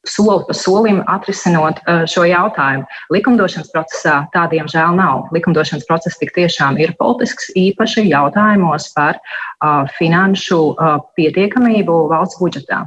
[0.10, 2.88] soli pa solim atrisinot uh, šo jautājumu.
[3.14, 5.28] Likumdošanas procesā tādiem žēl nav.
[5.36, 12.86] Likumdošanas process tik tiešām ir politisks, īpaši jautājumos par uh, finanšu uh, pietiekamību valsts budžetā.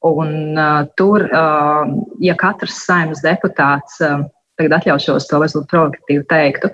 [0.00, 0.56] Un,
[0.96, 1.26] tur,
[2.24, 6.70] ja katrs saimnes deputāts, tagad atļaušos to varbūt provokatīvi teiktu,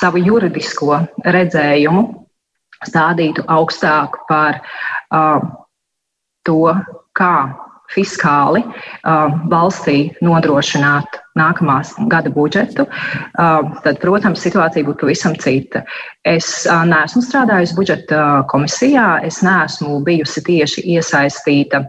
[0.00, 1.02] savu juridisko
[1.36, 2.06] redzējumu
[2.88, 4.62] stādītu augstāk par
[6.48, 6.58] to,
[7.12, 7.34] kā
[7.94, 15.84] fiskāli uh, valstī nodrošināt nākamās gada budžetu, uh, tad, protams, situācija būtu pavisam cita.
[16.26, 18.22] Es uh, neesmu strādājusi budžeta
[18.52, 21.84] komisijā, es neesmu bijusi tieši iesaistīta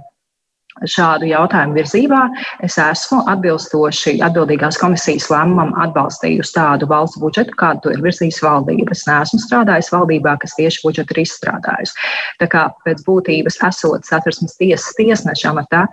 [0.86, 2.22] šādu jautājumu virzībā.
[2.66, 8.94] Es esmu atbilstoši atbildīgās komisijas lēmumam atbalstījusi tādu valsts budžetu, kādu to ir virzījis valdība.
[8.96, 12.10] Es neesmu strādājis valdībā, kas tieši budžetu ir izstrādājusi.
[12.42, 15.86] Tā kā pēc būtības esot satversmes tiesas tiesnešam, tā,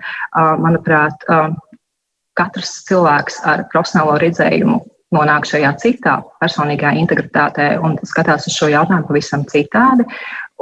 [0.61, 1.25] manuprāt,
[2.39, 4.81] katrs cilvēks ar profesionālo redzējumu
[5.15, 10.07] nonāk šajā citā personīgā integritātē un skatās uz šo jautājumu pavisam citādi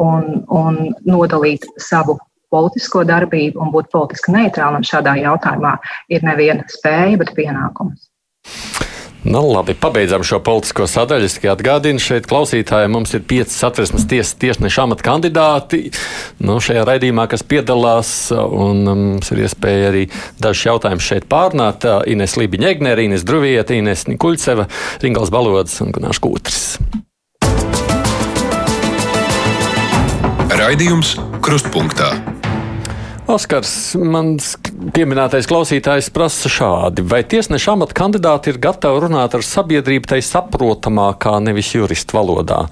[0.03, 2.19] un, un nodalīt savu
[2.53, 5.77] politisko darbību un būt politiski neitrālam šādā jautājumā
[6.13, 8.11] ir neviena spēja, bet pienākums.
[9.25, 11.29] Nu, labi, pabeidzam šo politisko sadaļu.
[11.29, 15.93] Es tikai atgādinu, šeit klausītājiem mums ir pieci satversmes tiesas tiesneša amata kandidāti.
[16.43, 20.03] Nu, šajā raidījumā, kas piedalās, un um, mums ir iespēja arī
[20.43, 21.87] dažus jautājumus šeit pārnāt.
[22.11, 24.67] Ines Lībiņa Egnere, Ines Druvieta, Ines Nikuļceva,
[25.07, 26.75] Ringals Balods un Gunārs Kūtris.
[30.63, 31.15] Raidījums
[31.47, 32.11] Krustpunktā.
[33.33, 34.51] Oskars, mans
[34.93, 41.39] pieminētais klausītājs prasa šādi: vai tiesneša amata kandidāti ir gatavi runāt ar sabiedrību tai saprotamākā,
[41.41, 42.67] nevis juristu valodā?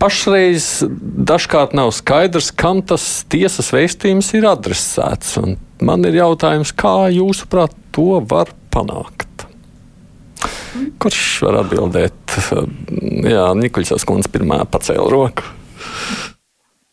[0.00, 0.84] Pašreiz
[1.28, 5.36] dažkārt nav skaidrs, kam tas tiesas vēstījums ir adresēts.
[5.84, 9.44] Man ir jautājums, kā jūsuprāt to var panākt?
[11.00, 12.38] Kurš var atbildēt?
[13.28, 15.44] Jā, Nikuļsas kundze pirmā pacēla roku.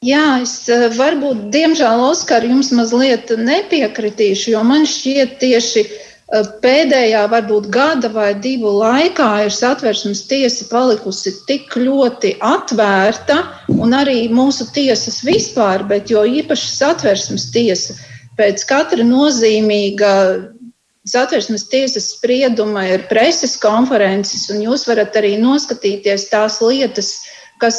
[0.03, 7.21] Jā, es eh, varbūt, diemžēl, Oskar, jums mazliet nepiekritīšu, jo man šķiet tieši eh, pēdējā,
[7.31, 13.39] varbūt gada vai divu laikā ir satversmes tiesa palikusi tik ļoti atvērta,
[13.77, 17.95] un arī mūsu tiesas vispār, bet jo īpaši satversmes tiesa
[18.35, 20.11] pēc katra nozīmīga
[21.07, 27.32] satversmes tiesas sprieduma ir preses konferences, un jūs varat arī noskatīties tās lietas, kas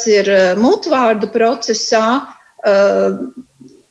[0.07, 2.21] ir eh, mutvārdu procesā,
[2.65, 3.17] eh,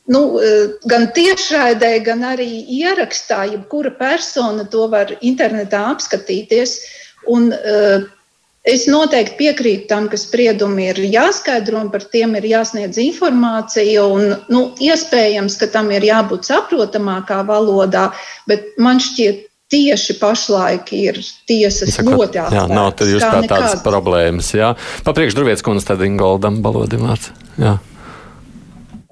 [0.07, 6.79] nu, eh, gan tiešraidē, gan arī ierakstā, jebkura persona to var internetā apskatīties.
[7.27, 7.53] Un,
[8.65, 14.01] Es noteikti piekrītu tam, ka spriedumi ir jāskaidro un par tiem ir jāsniedz informācija.
[14.09, 18.07] Un, nu, iespējams, ka tam ir jābūt saprotamākā valodā,
[18.49, 22.59] bet man šķiet, tieši pašlaik ir tiesas Saka, ļoti atvērtas.
[22.59, 24.53] Jā, nav tur jūs tā tādas problēmas.
[24.57, 24.75] Jā.
[25.07, 27.33] Papriekš Druvietas kundze tad Ingoldam Balodim vārds.
[27.61, 27.77] Jā.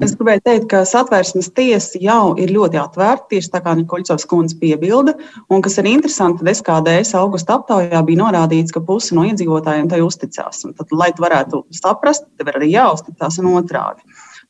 [0.01, 4.57] Es gribēju teikt, ka satversmes tiesa jau ir ļoti atvērta, tieši tā kā Nikoļcovs kundze
[4.59, 5.13] piebilda.
[5.53, 10.01] Un kas ir interesanti, tad SKDS augusta aptaujā bija norādīts, ka puse no iedzīvotājiem tai
[10.03, 10.65] uzticās.
[10.67, 14.03] Un tad, lai tu varētu saprast, tev ir arī jāuzticas un otrādi.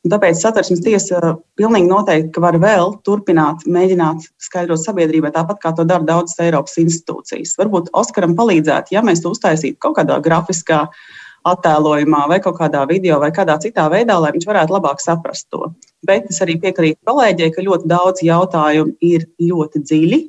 [0.04, 1.18] Tāpēc satversmes tiesa
[1.56, 7.54] pilnīgi noteikti var vēl turpināt, mēģināt skaidrot sabiedrībai, tāpat kā to dara daudzas Eiropas institūcijas.
[7.56, 10.82] Varbūt Oskaram palīdzētu, ja mēs to uztaisītu kaut kādā grafiskā
[11.48, 15.72] attēlojumā, vai kaut kādā video, vai kādā citā veidā, lai viņš varētu labāk saprast to.
[16.04, 20.22] Bet es arī piekrītu kolēģiem, ka ļoti daudz jautājumu ir ļoti dziļi,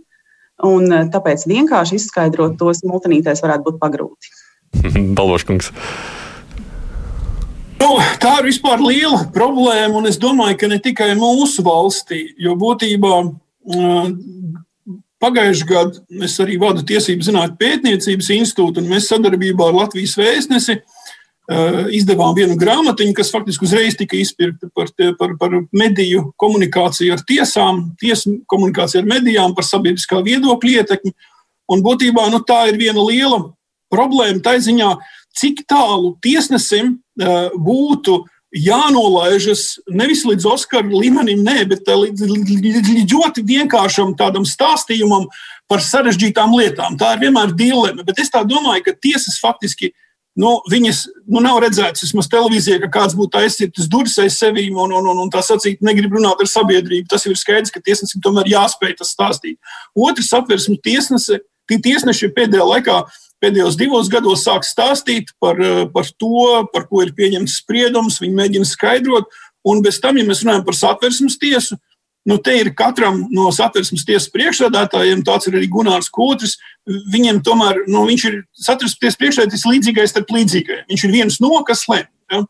[0.71, 4.35] un eh, tāpēc vienkārši izskaidrot tos multinītēs varētu būt pagrūti.
[5.19, 5.71] Balvoškungs.
[7.86, 12.58] Nu, tā ir vispār liela problēma, un es domāju, ka ne tikai mūsu valstī, jo
[12.58, 14.08] būtībā uh,
[15.21, 20.82] Pagājušajā gadā es arī vadu Tiesību zinātņu pētniecības institūtu, un mēs sadarbībā ar Latvijas vēstnesi
[21.45, 24.88] Eh, izdevām vienu grāmatiņu, kas faktiski uzreiz tika izpirkta par,
[25.19, 31.13] par, par mediju komunikāciju ar tiesām, tiesu komunikāciju ar medijām, par sabiedriskā viedokļa ietekmi.
[31.69, 33.43] Un būtībā nu, tā ir viena liela
[33.93, 34.89] problēma tā ziņā,
[35.39, 38.24] cik tālu tiesnesim eh, būtu
[38.56, 45.28] jānolaižas nevis līdz Oskara līmenim, nē, bet eh, līdz, līdz ļoti vienkāršam tādam stāstījumam
[45.71, 46.98] par sarežģītām lietām.
[47.00, 48.06] Tā ir vienmēr dilema.
[48.06, 49.95] Bet es domāju, ka tiesas faktiski ir
[50.39, 54.91] nu, viņas nu, nav redzētas vismaz televīzijā, ka kāds būtu aizsirtis durvis aiz sevi un,
[54.91, 57.08] un, un, un tā sacīt, negrib runāt ar sabiedrību.
[57.12, 59.58] Tas ir skaidrs, ka tiesnesim tomēr jāspēj tas stāstīt.
[59.95, 61.39] Otrs apvērsmes tiesnese,
[61.71, 63.00] tiesneši pēdējā laikā.
[63.45, 65.60] Pēdējos divos gados sāk stāstīt par,
[65.93, 68.17] par to, par ko ir pieņemts spriedums.
[68.23, 69.29] Viņi mēģina skaidrot,
[69.69, 71.77] un bez tam, ja mēs runājam par satversmes tiesu,
[72.25, 76.55] Nu, te ir katram no satversmes tiesas priekšsēdētājiem, tāds ir arī Gunārs Kūtris.
[77.13, 80.88] Viņiem tomēr nu, viņš ir satversmes tiesas priekšsēdētājs līdzīgais starp līdzīgajiem.
[80.89, 82.08] Viņš ir viens no, kas lemj.
[82.34, 82.41] Ja?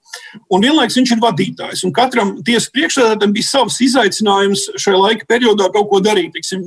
[0.48, 1.84] Un vienlaikus viņš ir vadītājs.
[1.98, 6.32] Katram tiesas priekšsēdētājam bija savs izaicinājums šajā laika periodā kaut ko darīt.
[6.38, 6.64] Tiksim,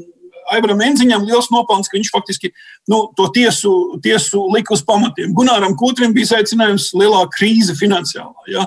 [0.54, 2.52] Aivaram Enziņam liels nopelns, ka viņš faktiski
[2.90, 3.72] nu, to tiesu,
[4.04, 5.34] tiesu lika uz pamatiem.
[5.36, 8.48] Gunāram Kūtrim bija izaicinājums lielā krīze finansiālā.
[8.52, 8.66] Ja?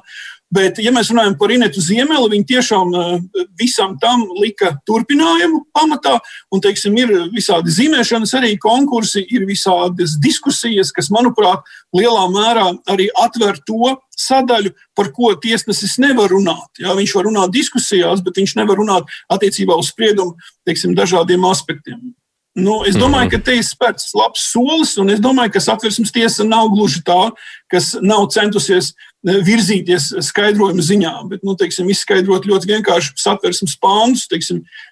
[0.51, 6.17] Bet, ja mēs runājam par Inetu Ziemeli, viņi tiešām eh, visam tam lika turpinājumu pamatā.
[6.51, 11.63] Un, teiksim, ir visādi zīmēšanas arī konkursi, ir visādas diskusijas, kas, manuprāt,
[11.95, 16.83] lielā mērā arī atver to sadaļu, par ko tiesnesis nevar runāt.
[16.83, 20.35] Jā, viņš var runāt diskusijās, bet viņš nevar runāt attiecībā uz spriedumu
[20.67, 22.11] teiksim, dažādiem aspektiem.
[22.51, 23.31] Nu, es domāju, mhm.
[23.31, 27.29] ka te ir spērts labs solis, un es domāju, ka satversmes tiesa nav gluži tā,
[27.71, 34.27] kas nav centusies eh, virzīties skaidrojuma ziņā, bet nu, teiksim, izskaidrot ļoti vienkārši satversmes pāns.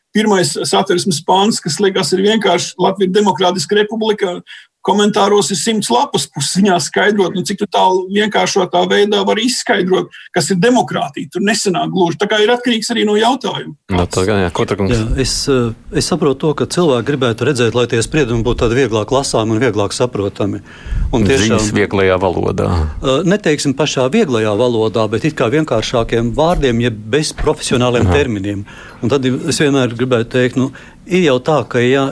[0.10, 4.40] Pirmais satversmes pāns, kas liekas, ir vienkārši Latvijas Demokrātiska republika,
[4.86, 10.60] komentāros ir simts lapas pusiņā skaidrot, nu, cik tālu vienkāršotā veidā var izskaidrot, kas ir
[10.64, 11.30] demokrātija.
[11.34, 12.20] Tur nesenāk gluži.
[12.22, 13.76] Tā kā ir atkarīgs arī no jautājuma.
[13.92, 14.52] No, tā gan, jā,
[14.90, 18.80] jā, es, eh, es saprotu to, ka cilvēki gribētu redzēt, lai tie spriedumi būtu tādi
[18.80, 20.64] vieglāk lasāmi un vieglāk saprotami.
[21.12, 22.70] Un tiešām Ziņas vieglajā valodā.
[23.04, 28.16] Eh, neteiksim pašā vieglajā valodā, bet it kā vienkāršākiem vārdiem, jeb bez profesionāliem Aha.
[28.16, 28.64] terminiem.
[29.02, 30.72] Un tad es vienmēr gribētu teikt, nu,
[31.10, 32.06] ir jau tā, ka ja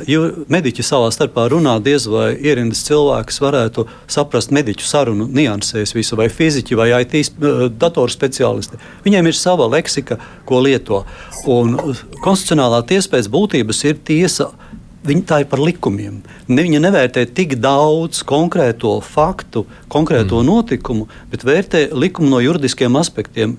[0.51, 6.27] mediķi savā starpā runā, diez vai ierindas cilvēks varētu saprast mediķu sarunu niansēs visu, vai
[6.33, 7.37] fiziķi, vai IT
[7.77, 8.79] datoru speciālisti.
[9.05, 11.03] Viņiem ir sava leksika, ko lieto.
[11.49, 11.77] Un
[12.23, 14.51] konstitucionālā tiesa pēc būtības ir tiesa.
[15.07, 16.19] Viņa tā ir par likumiem.
[16.49, 20.49] Ne, viņa nevērtē tik daudz konkrēto faktu, konkrēto mm.
[20.49, 23.55] notikumu, bet vērtē likumu no juridiskiem aspektiem.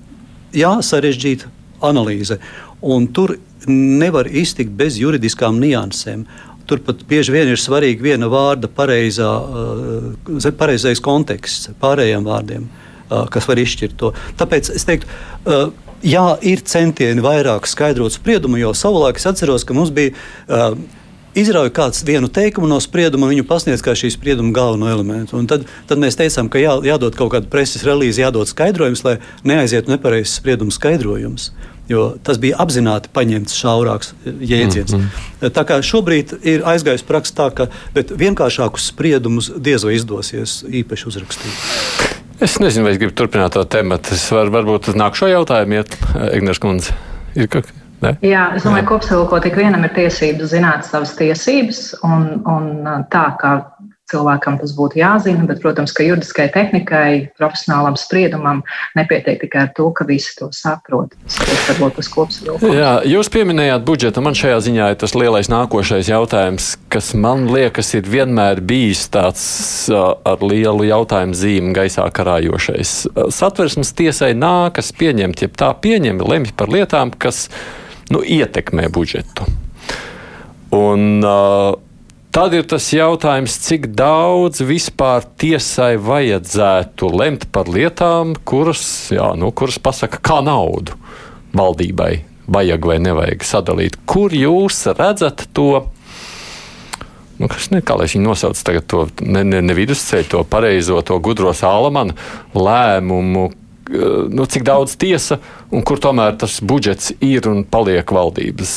[0.53, 1.49] Jā, sarežģīta
[1.89, 2.37] analīze.
[2.85, 6.25] Un tur nevar iztikt bez juridiskām niansēm.
[6.69, 12.69] Turpat bieži vien ir svarīga viena vārda pareizā, uh, pareizais konteksts pārējiem vārdiem,
[13.09, 14.13] uh, kas var izšķirt to.
[14.37, 15.09] Tāpēc es teiktu,
[15.49, 15.71] uh,
[16.05, 20.15] jā, ir centieni vairāk skaidrot spriedumu, jo savulaik es atceros, ka mums bija.
[21.37, 25.37] Izrauja kāds vienu teikumu no sprieduma, viņu pasniedz kā šī sprieduma galveno elementu.
[25.37, 29.19] Un tad, tad mēs teicām, ka jā, jādod kaut kāda preses relīze, jādod skaidrojums, lai
[29.47, 31.51] neaizietu nepareizs sprieduma skaidrojums
[31.89, 34.93] jo tas bija apzināti paņemts šaurāks jēdziens.
[34.93, 35.51] Mm -hmm.
[35.55, 42.15] Tā kā šobrīd ir aizgājis praksa tā, ka vienkāršākus spriedumus diez vai izdosies īpaši uzrakstīt.
[42.39, 43.99] Es nezinu, vai es gribu turpināt to tēmu.
[44.11, 45.97] Es varu varbūt uz nākamo jautājumu iet,
[46.37, 46.95] Ignārs Kundze.
[47.35, 47.75] Ir kaut kas.
[47.99, 48.13] Ne?
[48.23, 52.69] Jā, es domāju, ka kopsavilkot, ik vienam ir tiesības zināt savas tiesības, un, un
[53.11, 53.51] tā kā
[54.09, 58.61] cilvēkam tas būtu jāzina, bet, protams, ka juridiskai tehnikai, profesionālam spriedumam
[58.97, 61.15] nepietiek tikai ar to, ka visi to saprot.
[61.29, 62.77] Tas varbūt tas kopsavilkums.
[62.79, 64.23] Jā, jūs pieminējāt budžetu.
[64.25, 69.43] Man šajā ziņā ir tas lielais nākošais jautājums, kas man liekas ir vienmēr bijis tāds
[69.93, 72.95] ar lielu jautājumu zīmi gaisā karājošais.
[73.35, 77.47] Satversmes tiesai nākas pieņemt, ja tā pieņem, lemj par lietām, kas
[78.13, 79.45] nu, ietekmē budžetu.
[80.75, 81.73] Un, uh,
[82.29, 89.49] Tad ir tas jautājums, cik daudz vispār tiesai vajadzētu lemt par lietām, kuras, jā, nu,
[89.49, 90.93] kuras pasaka, kā naudu
[91.57, 92.11] valdībai
[92.45, 93.97] vajag vai nevajag sadalīt.
[94.05, 95.87] Kur jūs redzat to?
[97.39, 100.99] Nu, kas ne, kā lai viņi nosauc tagad to ne, ne, ne vidusceļu, to pareizo,
[101.01, 102.13] to gudro Sālamanu
[102.53, 103.47] lēmumu,
[104.29, 105.39] nu, cik daudz tiesa
[105.73, 108.73] un kur tomēr tas budžets ir un paliek valdības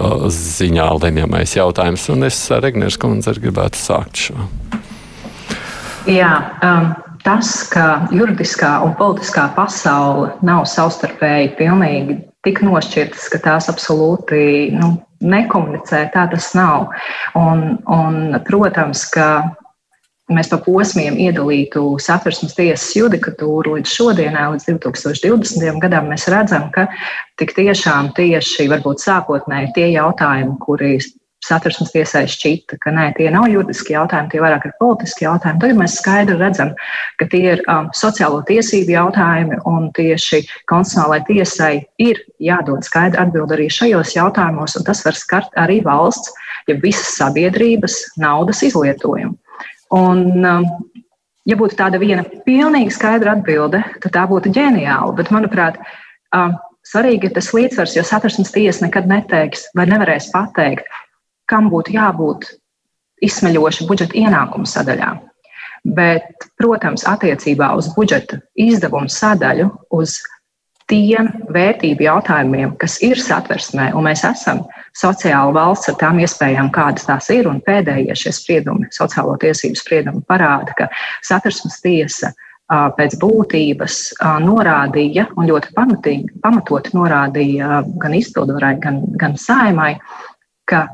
[0.00, 2.08] uh, ziņā lemjamais jautājums.
[2.12, 4.46] Un es ar Regnēras kundzi gribētu sākt šo.
[6.06, 6.30] Jā,
[6.62, 6.92] um,
[7.26, 14.94] tas, ka juridiskā un politiskā pasaule nav savstarpēji pilnīgi tik nošķirtas, ka tās absolūti nu,
[15.26, 16.92] nekomunicē, tā tas nav.
[17.38, 19.28] Un, un, protams, ka
[20.32, 25.78] mēs pa posmiem iedalītu satversmes tiesas judikatūru līdz šodienai, līdz 2020.
[25.82, 26.88] gadam, mēs redzam, ka
[27.38, 30.96] tik tiešām tieši varbūt sākotnēji tie jautājumi, kuri
[31.46, 35.60] satversmes tiesai šķita, ka nē, tie nav juridiski jautājumi, tie vairāk ir politiski jautājumi.
[35.62, 36.72] Tagad mēs skaidri redzam,
[37.20, 43.58] ka tie ir um, sociālo tiesību jautājumi, un tieši konstitucionālajai tiesai ir jādod skaidra atbilde
[43.58, 46.34] arī šajos jautājumos, un tas var skart arī valsts,
[46.66, 49.36] ja visas sabiedrības naudas izlietojumu.
[49.94, 50.66] Un, um,
[51.46, 55.14] ja būtu tāda viena pilnīgi skaidra atbilde, tad tā būtu ģeniāla.
[55.18, 55.78] Bet, manuprāt,
[56.34, 60.88] um, svarīgi ir tas līdzsvars, jo satversmes tiesa nekad neteiks vai nevarēs pateikt,
[61.50, 62.50] kam būtu jābūt
[63.24, 65.14] izsmeļoša budžeta ienākumu sadaļā.
[65.96, 70.18] Bet, protams, attiecībā uz budžeta izdevumu sadaļu, uz
[70.90, 74.62] tiem vērtību jautājumiem, kas ir satversmē, un mēs esam
[74.96, 80.22] sociāla valsts ar tām iespējām, kādas tās ir, un pēdējie šie spriedumi, sociālo tiesību spriedumi
[80.30, 80.90] parāda, ka
[81.26, 82.32] satversmes tiesa
[82.66, 83.98] pēc būtības
[84.42, 89.92] norādīja, un ļoti pamatīgi, pamatot norādīja gan izpildvarai, gan, gan saimai,
[90.66, 90.86] ka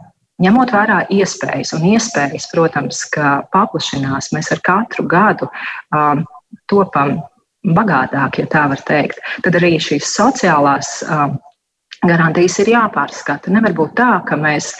[0.42, 5.48] ņemot vērā iespējas, un iespējas, protams, ka paplašinās, mēs ar katru gadu
[5.94, 6.24] um,
[6.68, 7.20] topam
[7.62, 11.36] bagātāk, ja tā var teikt, tad arī šīs sociālās um,
[12.06, 13.52] garantijas ir jāpārskata.
[13.54, 14.72] Nevar būt tā, ka mēs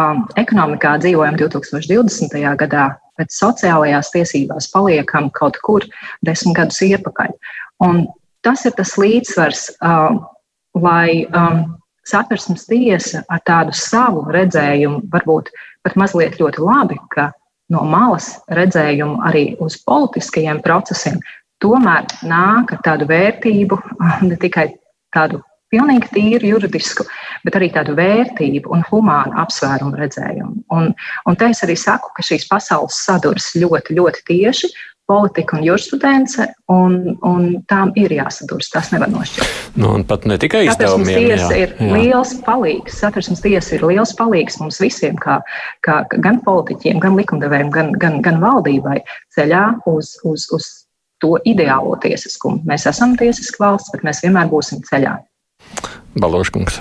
[0.00, 2.38] um, ekonomikā dzīvojam 2020.
[2.62, 2.86] gadā,
[3.20, 5.84] bet sociālajās tiesībās paliekam kaut kur
[6.26, 7.34] desmit gadus iepakaļ.
[7.84, 8.06] Un
[8.44, 10.22] tas ir tas līdzsvars, um,
[10.80, 11.66] lai um,
[12.08, 15.52] satversmes tiesa ar tādu savu redzējumu, varbūt
[15.84, 17.30] pat mazliet ļoti labi, ka
[17.70, 21.20] no malas redzējumu arī uz politiskajiem procesiem
[21.62, 23.78] tomēr nāk ar tādu vērtību,
[24.28, 24.70] ne tikai
[25.14, 27.06] tādu pilnīgi tīru juridisku,
[27.46, 30.64] bet arī tādu vērtību un humānu apsvērumu redzējumu.
[30.74, 30.92] Un,
[31.26, 34.72] un te es arī saku, ka šīs pasaules saduras ļoti, ļoti tieši.
[35.10, 36.92] Politika un jurisprudence, un,
[37.26, 38.68] un tām ir jāsaduras.
[38.70, 39.56] Tas nevar nošķirt.
[39.74, 41.08] Nu, un pat ne tikai izdevumiem.
[41.08, 41.88] Satversmes tiesa jā, ir jā.
[41.96, 43.00] liels palīgs.
[43.02, 45.40] Satversmes tiesa ir liels palīgs mums visiem, kā,
[45.82, 49.00] kā gan politiķiem, gan likumdevējiem, gan, gan, gan valdībai
[49.34, 50.70] ceļā uz, uz, uz
[51.20, 52.62] to ideālo tiesiskumu.
[52.68, 55.18] Mēs esam tiesiska valsts, bet mēs vienmēr būsim ceļā.
[56.20, 56.80] Baloškungs.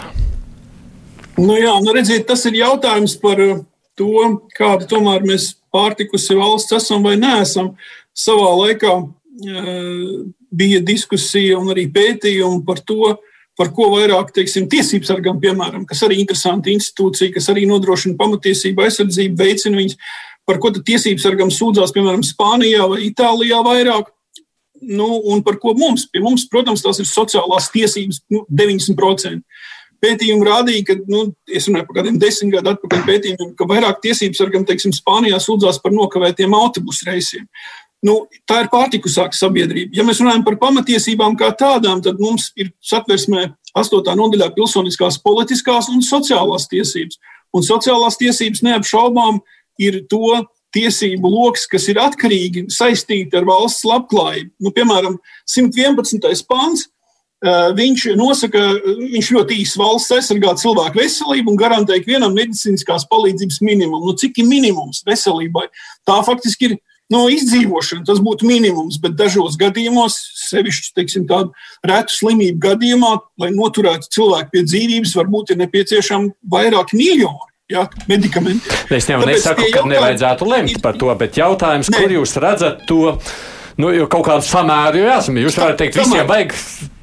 [1.39, 3.59] Nu jā, nu redziet, tas ir jautājums par uh,
[3.99, 7.73] to, kāda tomēr mēs pārtikusi valsts esam vai neesam.
[8.17, 9.63] Savā laikā e,
[10.49, 13.15] bija diskusija un arī pētījumi par to,
[13.59, 18.15] par ko vairāk teiksim, tiesību sargam, piemēram, kas arī ir interesanta institūcija, kas arī nodrošina
[18.19, 19.97] pamatiesību aizsardzību, veicina viņas,
[20.47, 24.13] par ko tiesību sargam sūdzās, piemēram, Spānijā vai Itālijā vairāk.
[24.81, 26.05] Nu, un par ko mums?
[26.11, 29.43] Pie mums, protams, tās ir sociālās tiesības nu, 90%.
[29.99, 34.39] Pētījumi rādīja, ka, nu, es runāju par kādiem desmit gadu atpakaļ pētījumiem, ka vairāk tiesības
[34.39, 37.49] sargam, teiksim, Spānijā sūdzās par nokavētiem autobusu reisiem.
[38.05, 39.91] Nu, tā ir pārtikusāka sabiedrība.
[39.97, 44.13] Ja mēs runājam par pamatiesībām kā tādām, tad mums ir satversmē 8.
[44.15, 47.19] nodaļā pilsoniskās, politiskās un sociālās tiesības.
[47.51, 49.41] Un sociālās tiesības neapšaubām
[49.83, 50.39] ir to
[50.75, 54.51] tiesību lokus, kas ir atkarīgi saistīti ar valsts labklājību.
[54.61, 56.45] Nu, piemēram, 111.
[56.49, 56.87] pāns.
[57.39, 58.59] Viņš nosaka,
[58.99, 64.09] viņš ļoti īsi valsts aizsargā cilvēku veselību un garantē ikvienam medicīniskās palīdzības minimumu.
[64.09, 65.69] Nu, cik ir minimums veselībai?
[66.03, 66.75] Tā faktiski ir
[67.09, 70.19] no izdzīvošana, tas būtu minimums, bet dažos gadījumos,
[70.51, 71.55] sevišķi teiksim, tādu
[71.87, 77.48] retu slimību gadījumā, lai noturētu cilvēku pie dzīvības, varbūt ir nepieciešami vairāki miljoni.
[77.69, 78.77] Jā, medikamenti.
[78.95, 79.95] Es jau nesaku, ka jautājumi...
[79.95, 81.99] nevajadzētu lemt par to, bet jautājums, ne.
[82.01, 83.01] kur jūs redzat to,
[83.81, 85.37] nu, kaut kādu samēru jāsam.
[85.41, 86.55] Jūs varat teikt, visiem vajag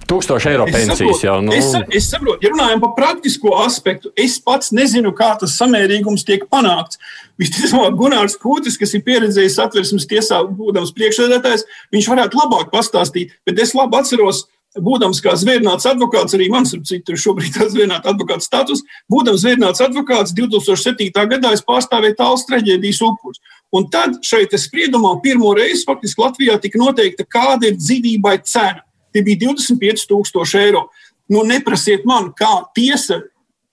[0.06, 1.36] Tūkstoši eiro pensijas saprotu, jau.
[1.42, 1.54] Nu.
[1.54, 6.44] Es, es saprotu, ja runājam par praktisko aspektu, es pats nezinu, kā tas samērīgums tiek
[6.52, 7.00] panākts.
[7.42, 13.58] Visticamāk, Gunārs Kūtis, kas ir pieredzējis atversmes tiesā, būdams priekšsēdētājs, viņš varētu labāk pastāstīt, bet
[13.66, 14.44] es labi atceros,
[14.82, 19.84] būdams kā zvērnāts advokāts, arī mans, ap citu, šobrīd ir zvērnāts advokāts status, būdams zvērnāts
[19.84, 21.12] advokāts 2007.
[21.32, 23.40] gadā es pārstāvēju tāls traģēdijas upurus.
[23.74, 28.84] Un tad šeit spriedumā pirmo reizi faktiski Latvijā tika noteikta, kāda ir dzīvībai cena.
[29.12, 30.86] Tie bija 25,000 eiro.
[31.32, 33.22] Nu, neprasiet man, kā tiesa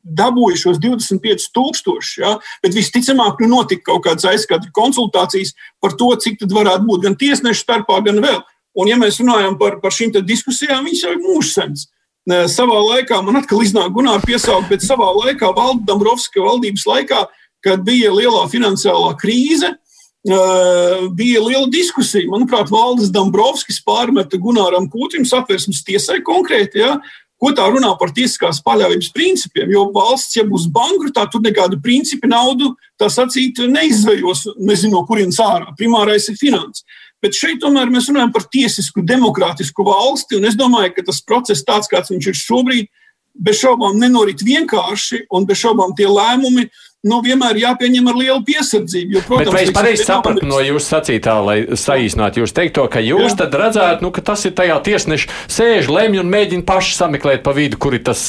[0.03, 2.33] dabūja šos 25,000, ja?
[2.63, 7.15] bet visticamāk, nu notika kaut kādas aizskatu konsultācijas par to, cik tad varētu būt gan
[7.19, 8.41] tiesnešu starpā, gan vēl.
[8.73, 11.87] Un, ja mēs runājam par, par šīm diskusijām, viņas jau ir mūžsens.
[12.49, 17.25] Savā laikā man atkal iznāk Gunārs piesaukt, bet savā laikā Valda Dombrovska valdības laikā,
[17.63, 19.73] kad bija lielā finansiālā krīze,
[20.23, 22.29] bija liela diskusija.
[22.31, 26.79] Manuprāt, Valdis Dombrovskis pārmeta Gunāram Kūtrim satversmes tiesai konkrēti.
[26.79, 26.95] Ja,
[27.43, 29.71] Ko tā runā par tiesiskās paļāvības principiem?
[29.73, 35.41] Jo valsts, ja būs bankrotā, tur nekādu principu naudu, tā sacīt, neizvejos, nezinu, no kurienes
[35.43, 35.73] ārā.
[35.75, 36.85] Primārais ir finanses.
[37.23, 41.63] Bet šeit tomēr mēs runājam par tiesisku, demokrātisku valsti, un es domāju, ka tas process,
[41.63, 42.89] tāds kāds viņš ir šobrīd,
[43.33, 46.67] bez šaubām nenorit vienkārši, un bez šaubām tie lēmumi
[47.03, 49.17] nu, vienmēr jāpieņem ar lielu piesardzību.
[49.17, 53.03] Jo, protams, Bet vai es pareizi sapratu no jūsu sacītā, lai saīsinātu jūs teikto, ka
[53.03, 53.49] jūs Jā.
[53.51, 57.79] redzētu, nu, ka tas ir tajā tiesneša sēž, lemj un mēģina paši sameklēt pa vidu,
[57.81, 58.23] kur ir tas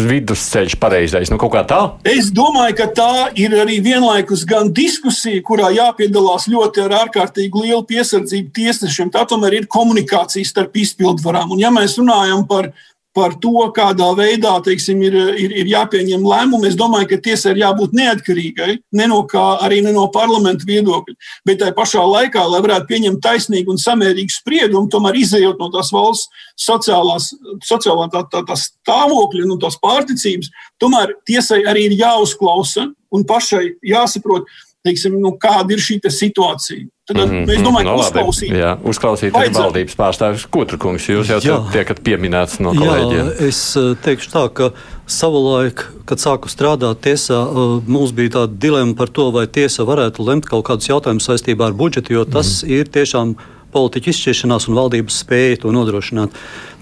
[0.00, 1.80] vidusceļš pareizais, nu kaut kā tā?
[2.08, 7.82] Es domāju, ka tā ir arī vienlaikus gan diskusija, kurā jāpiedalās ļoti ar ārkārtīgi lielu
[7.90, 9.12] piesardzību tiesnešiem.
[9.12, 11.52] Tā tomēr ir komunikācija starp izpildvarām.
[11.52, 12.72] Un ja mēs runājam par par
[13.14, 16.68] to, kādā veidā teiksim, ir, ir, ir jāpieņem lēmumi.
[16.70, 21.14] Es domāju, ka tiesa ir jābūt neatkarīgai, ne no kā, arī ne no parlamenta viedokļa.
[21.46, 25.92] Bet tajā pašā laikā, lai varētu pieņemt taisnīgu un samērīgu spriedumu, tomēr izējot no tās
[25.92, 27.32] valsts sociālās,
[27.68, 33.74] sociālā tā, tā, tā stāvokļa, no tās pārticības, tomēr tiesai arī ir jāuzklausa un pašai
[33.84, 34.48] jāsaprot,
[34.86, 36.86] teiksim, nu, kāda ir šī situācija.
[37.08, 37.50] Tad mm -hmm.
[37.50, 38.52] es domāju, ka no, uzklausīt.
[38.54, 40.46] Jā, uzklausīt arī valdības pārstāvis.
[40.50, 41.58] Kutrakungs, jūs jau jā.
[41.72, 43.26] tiekat pieminēts no kolēģiem.
[43.26, 44.70] Jā, es eh, teikšu tā, ka
[45.06, 50.26] savulaik, kad sāku strādāt tiesā, eh, mums bija tāda dilema par to, vai tiesa varētu
[50.28, 52.70] lemt kaut kādus jautājumus saistībā ar budžetu, jo tas mm.
[52.70, 53.34] ir tiešām
[53.72, 56.34] politiķu izšķiršanās un valdības spēja to nodrošināt.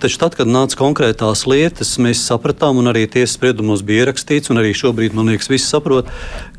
[0.03, 4.63] Taču tad, kad nāca konkrētās lietas, mēs sapratām, un arī tiesas spriedumos bija ierakstīts, un
[4.63, 6.11] arī šobrīd, man liekas, visi saprot,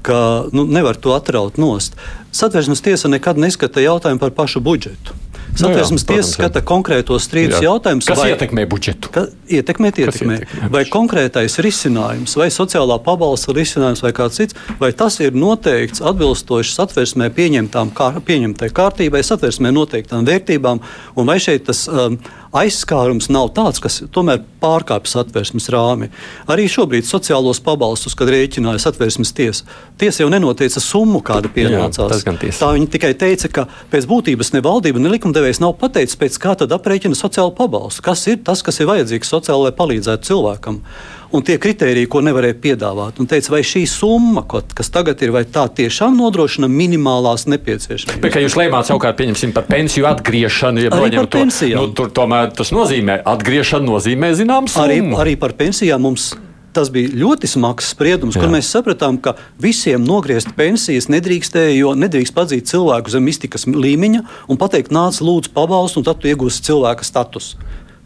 [0.06, 1.98] ka nu, nevar to atraut nost.
[2.32, 5.18] Satversmes tiesa nekad neskata jautājumu par pašu budžetu.
[5.56, 8.08] Satversmes nu, tiesa skata konkrētos strīdus jautājumus.
[8.08, 9.12] Kas vai, ietekmē budžetu?
[9.14, 10.38] Ka, ietekmēt, ietekmē.
[10.40, 16.04] ietekmē vai konkrētais risinājums, vai sociālā pabalsta risinājums, vai kāds cits, vai tas ir noteikts
[16.12, 20.82] atbilstoši satversmē pieņemtām, kā, pieņemtai kārtībai, satversmē noteiktām vērtībām,
[21.20, 22.18] un vai šeit tas um,
[22.56, 26.10] aizskārums nav tāds, kas tomēr pārkāpj satversmes rāmi.
[26.52, 29.68] Arī šobrīd sociālos pabalstus, kad rēķināja satversmes tiesa,
[30.02, 32.20] tiesa jau nenoteica summu, kāda pienācās.
[32.20, 36.38] Jā, Tā viņa tikai teica, ka pēc būtības ne valdība, ne likumdevējs nav pateicis, pēc
[36.44, 38.04] kā tad aprēķina sociālo pabalstu.
[38.06, 40.84] Kas ir tas, kas ir vajadzīgs sociāli, lai palīdzētu cilvēkam?
[41.32, 43.22] Un tie kriteriji, ko nevarēja piedāvāt.
[43.22, 48.22] Un teica, vai šī summa, kas tagad ir, vai tā tiešām nodrošina minimālās nepieciešamības.
[48.24, 51.82] Bet, kā jūs lēmāt savukārt, pieņemsim par pensiju atgriešanu, ja par to, pensijām.
[51.82, 54.78] Nu, tur tomēr tas nozīmē, atgriešana nozīmē zināms.
[54.82, 56.34] Arī, arī par pensijām mums
[56.72, 58.44] tas bija ļoti smags spriedums, Jā.
[58.44, 64.24] kur mēs sapratām, ka visiem nogriezt pensijas nedrīkstēja, jo nedrīkst padzīt cilvēku zem iztikas līmeņa
[64.48, 67.60] un pateikt, nāc, lūdzu, pabalstu, un tad tu iegūsi cilvēka statusu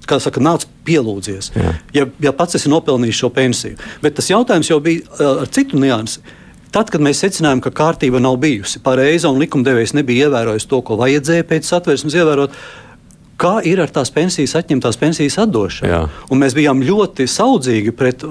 [0.10, 1.76] kā saka, nāc pielūdzies, Jā.
[1.95, 3.78] ja, ja pats esi nopelnījis šo pensiju.
[4.03, 5.06] Bet tas jautājums jau bija
[5.41, 6.24] ar citu niansi.
[6.76, 10.97] Tad, kad mēs secinājām, ka kārtība nav bijusi pareiza un likumdevējs nebija ievērojis to, ko
[10.99, 12.58] vajadzēja pēc satversmes ievērot,
[13.39, 16.09] kā ir ar tās pensijas, atņemtās pensijas atdošanu.
[16.36, 18.23] Mēs bijām ļoti saudzīgi pret,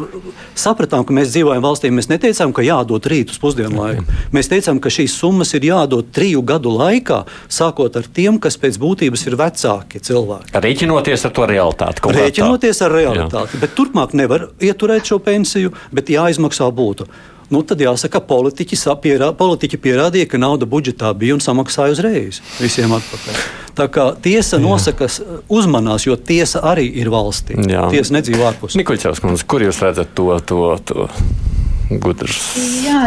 [0.59, 1.90] sapratām, ka mēs dzīvojam valstī.
[1.94, 4.07] Mēs neteicām, ka jādod rīt uz pusdienu laiku.
[4.34, 8.78] Mēs teicām, ka šīs summas ir jādod triju gadu laikā, sākot ar tiem, kas pēc
[8.82, 10.55] būtības ir vecāki cilvēki.
[10.64, 12.05] Rēķinoties ar to realitāti.
[12.18, 13.62] Rēķinoties ar realitāti.
[13.74, 17.09] Turpmāk nevar ieturēt šo pensiju, bet jāizmaksā būtu
[17.53, 22.92] nu, tad jāsaka, politiķi, pierā, politiķi pierādīja, ka nauda budžetā bija un samaksāja uzreiz visiem
[22.97, 23.40] atpakaļ.
[23.74, 25.09] Tā kā tiesa nosaka,
[25.53, 27.59] uzmanās, jo tiesa arī ir valstī.
[27.68, 27.88] Jā.
[27.90, 28.78] Tiesa nedzīvo ārpus.
[28.78, 30.30] Nikuļķevs, kur jūs redzat to?
[30.47, 31.09] to, to?
[32.01, 32.38] Gudrs
[32.80, 33.03] Jā,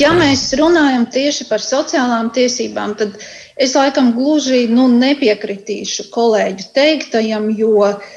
[0.00, 3.18] ja mēs runājam tieši par sociālām tiesībām, tad
[3.60, 8.14] es laikam gluži nu, nepiekritīšu kolēģu teiktajam, jo uh,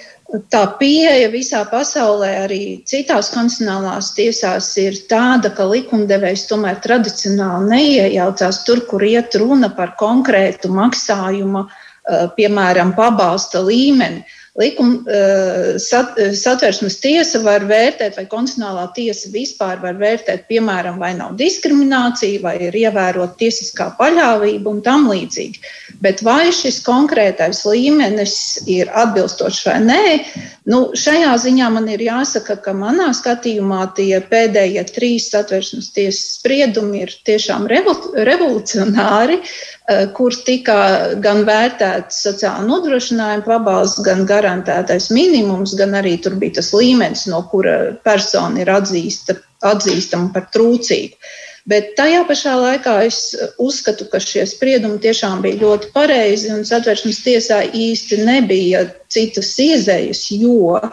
[0.53, 8.63] tā pieeja visā pasaulē, arī citās konstitucionālās tiesās, ir tāda, ka likumdevējs tomēr tradicionāli neiejaucās
[8.67, 11.65] tur, kur iet runa par konkrētu maksājumu,
[12.37, 14.23] piemēram, pabalsta līmeni.
[14.59, 20.97] Likuma eh, sat, eh, satversmes tiesa var vērtēt, vai konstitucionālā tiesa vispār var vērtēt, piemēram,
[20.99, 25.63] vai nav diskriminācija, vai ir ievērota tiesiskā paļāvība un tam līdzīgi.
[26.03, 28.35] Bet vai šis konkrētais līmenis
[28.67, 30.03] ir atbilstošs vai nē,
[30.67, 37.05] nu, šajā ziņā man ir jāsaka, ka manā skatījumā tie pēdējie trīs satversmes tiesas spriedumi
[37.05, 39.39] ir tiešām revolucionāri,
[40.17, 40.77] kur tika
[41.23, 47.41] gan vērtēts sociāla nodrošinājuma pabalsts, gan garantētais minimums, gan arī tur bija tas līmenis, no
[47.51, 51.17] kura persona ir atzīsta, atzīstama par trūcīgu.
[51.69, 53.19] Bet tajā pašā laikā es
[53.61, 60.23] uzskatu, ka šie spriedumi tiešām bija ļoti pareizi un satversmes tiesā īsti nebija citas izējas,
[60.33, 60.87] jo uh,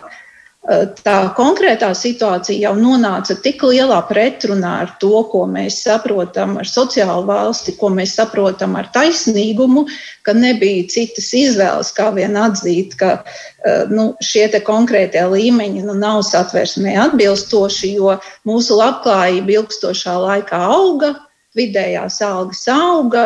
[1.06, 7.26] tā konkrētā situācija jau nonāca tik lielā pretrunā ar to, ko mēs saprotam ar sociālu
[7.28, 9.86] valsti, ko mēs saprotam ar taisnīgumu,
[10.26, 16.24] ka nebija citas izvēles, kā vien atzīt, ka eh, nu, šie konkrētie līmeņi nu, nav
[16.26, 18.16] satversmē atbilstoši, jo
[18.48, 21.14] mūsu labklājība ilgstošā laikā auga,
[21.56, 23.24] vidējās algas auga,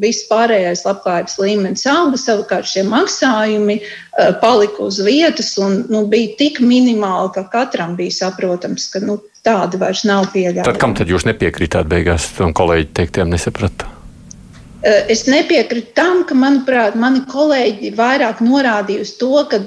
[0.00, 6.34] viss pārējais labklājības līmenis auga, savukārt šie maksājumi uh, palika uz vietas un nu, bija
[6.40, 10.66] tik minimāli, ka katram bija saprotams, ka nu, tādi vairs nav pieļaujami.
[10.68, 13.88] Tad kam tad jūs nepiekritāt beigās tam kolēģi teiktiem nesaprata?
[14.80, 19.60] Uh, es nepiekrītu tam, ka, manuprāt, mani kolēģi vairāk norādīja uz to, ka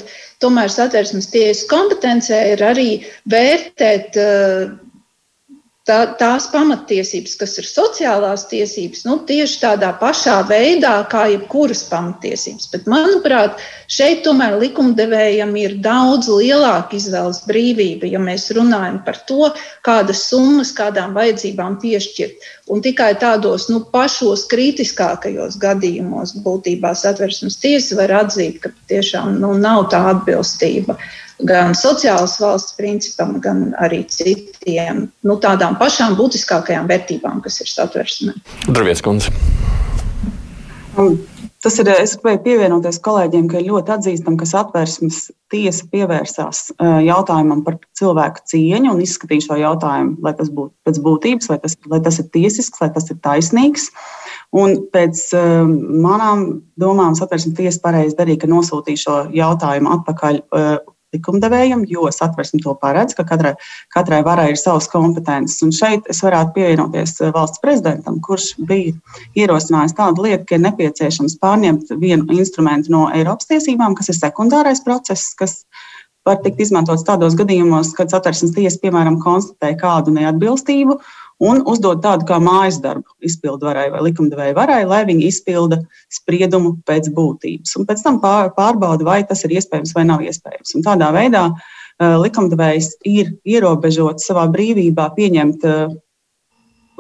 [0.44, 2.90] tomēr satversmes tiesas kompetencē ir arī
[3.30, 4.74] vērtēt uh,
[5.88, 12.70] tā, tās pamatiesības, kas ir sociālās tiesības, nu, tieši tādā pašā veidā, kā jebkuras pamatiesības.
[12.74, 13.60] Bet, manuprāt,
[13.92, 19.52] šeit tomēr likumdevējam ir daudz lielāka izvēles brīvība, ja mēs runājam par to,
[19.86, 22.48] kādas summas kādām vajadzībām piešķirt.
[22.72, 29.52] Un tikai tādos nu, pašos kritiskākajos gadījumos būtībā satversmes tiesa var atzīt, ka tiešām nu,
[29.60, 30.96] nav tā atbilstība
[31.48, 38.38] gan sociālas valsts principam, gan arī citiem nu, tādām pašām būtiskākajām vērtībām, kas ir satversmē.
[38.70, 39.34] Dravies, kundze.
[40.94, 41.16] Um,
[41.66, 45.24] tas ir, es gribēju pievienoties kolēģiem, ka ir ļoti atzīstami, ka satversmes
[45.54, 51.02] tiesa pievērsās uh, jautājumam par cilvēku cieņu un izskatīja šo jautājumu, lai tas būtu pēc
[51.08, 53.90] būtības, lai tas, lai tas ir tiesisks, lai tas ir taisnīgs.
[54.54, 56.46] Un pēc uh, manām
[56.78, 60.76] domām satversmes tiesa pareizi darīja, ka nosūtīja šo jautājumu atpakaļ uh,
[61.14, 63.54] likumdevējam, jo satversme to paredz, ka katrai,
[63.94, 65.62] katrai varai ir savas kompetences.
[65.66, 68.94] Un šeit es varētu pievienoties eh, valsts prezidentam, kurš bija
[69.40, 74.84] ierosinājis tādu lietu, ka ir nepieciešams pārņemt vienu instrumentu no Eiropas tiesībām, kas ir sekundārais
[74.86, 75.62] process, kas
[76.28, 81.00] var tikt izmantots tādos gadījumos, kad satversmes tiesa, piemēram, konstatē kādu neatbilstību
[81.42, 85.80] un uzdod tādu kā mājas darbu izpildvarai vai likumdevēja varai, lai viņi izpilda
[86.14, 87.76] spriedumu pēc būtības.
[87.80, 90.76] Un pēc tam pārbauda, vai tas ir iespējams vai nav iespējams.
[90.78, 91.50] Un tādā veidā
[92.00, 95.68] likumdevējs ir ierobežots savā brīvībā pieņemt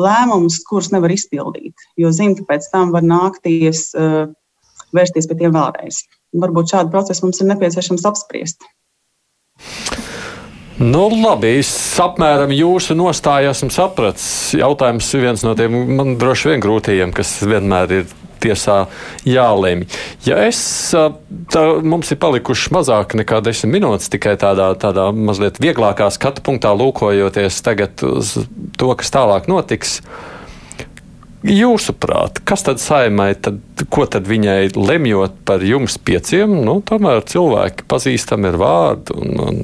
[0.04, 3.92] lēmumus, kurus nevar izpildīt, jo zina, ka pēc tam var nākties
[4.94, 6.04] vērsties pie tiem vēlreiz.
[6.34, 8.66] Varbūt šādu procesu mums ir nepieciešams apspriest.
[10.82, 11.70] Nu, labi, es
[12.02, 14.26] apmēram jūsu nostāju esmu sapratis.
[14.58, 18.14] Jautājums ir viens no tiem man droši vien grūtajiem, kas vienmēr ir
[18.44, 18.80] tiesā
[19.28, 19.86] jālemj.
[20.26, 20.60] Ja es,
[21.54, 26.74] tā, mums ir palikuši mazāk nekā desmit minūtes tikai tādā, tādā mazliet vieglākā skatu punktā,
[26.76, 28.36] lūkojoties tagad uz
[28.80, 30.00] to, kas tālāk notiks.
[31.44, 33.60] Jūsuprāt, kas tad saimai, tad,
[33.92, 36.56] ko tad viņai lemjot par jums pieciem?
[36.64, 39.18] Nu, tomēr cilvēki pazīstami ir vārdi.
[39.20, 39.64] Un, un,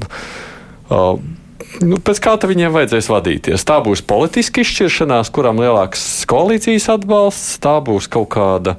[0.90, 3.66] nu, pēc kā viņiem vajadzēs vadīties?
[3.68, 8.76] Tā būs politiska izšķiršanās, kuram lielāks koalīcijas atbalsts, tā būs kaut kāda.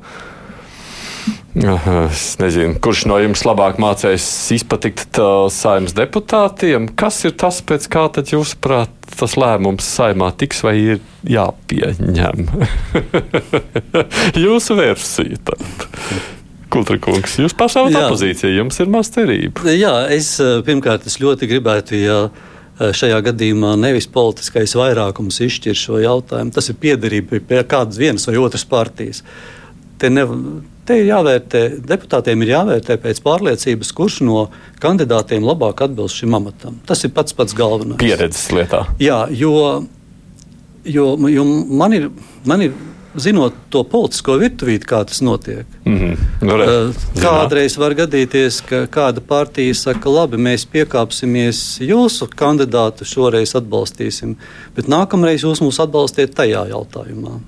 [1.52, 4.24] Es nezinu, kurš no jums labāk mācīs
[4.56, 5.20] izpatikt
[5.52, 6.88] saimnes deputātiem.
[6.96, 12.48] Kas ir tas, pēc kā tad jūs prāt, tas lēmums saimā tiks vai ir jāpieņem?
[14.46, 15.42] Jūsu versija.
[15.52, 16.41] Tad.
[16.72, 19.68] Kultrakungs, jūs pārstāvat opozīciju, jums ir maz cerība.
[19.76, 25.78] Jā, es eh, pirmkārt es ļoti gribētu, ja eh, šajā gadījumā nevis politiskais vairākums izšķir
[25.78, 29.24] šo jautājumu, tas ir piederība pie kādas vienas vai otras partijas.
[30.00, 30.24] Te, ne,
[30.88, 34.46] te ir jāvērtē, deputātiem ir jāvērtē pēc pārliecības, kurš no
[34.82, 36.80] kandidātiem labāk atbilst šim amatam.
[36.88, 38.00] Tas ir pats pats galvenais.
[38.02, 38.86] Pieredzes lietā.
[39.04, 39.54] Jā, jo,
[40.88, 42.08] jo, jo man ir.
[42.48, 42.80] Man ir
[43.16, 45.66] zinot to politisko virtuvīti, kā tas notiek.
[45.86, 46.94] Mm -hmm.
[47.22, 54.36] Kādreiz var gadīties, ka kāda partija saka, labi, mēs piekāpsimies jūsu kandidātu, šoreiz atbalstīsim,
[54.76, 57.40] bet nākamreiz jūs mūs atbalstiet tajā jautājumā.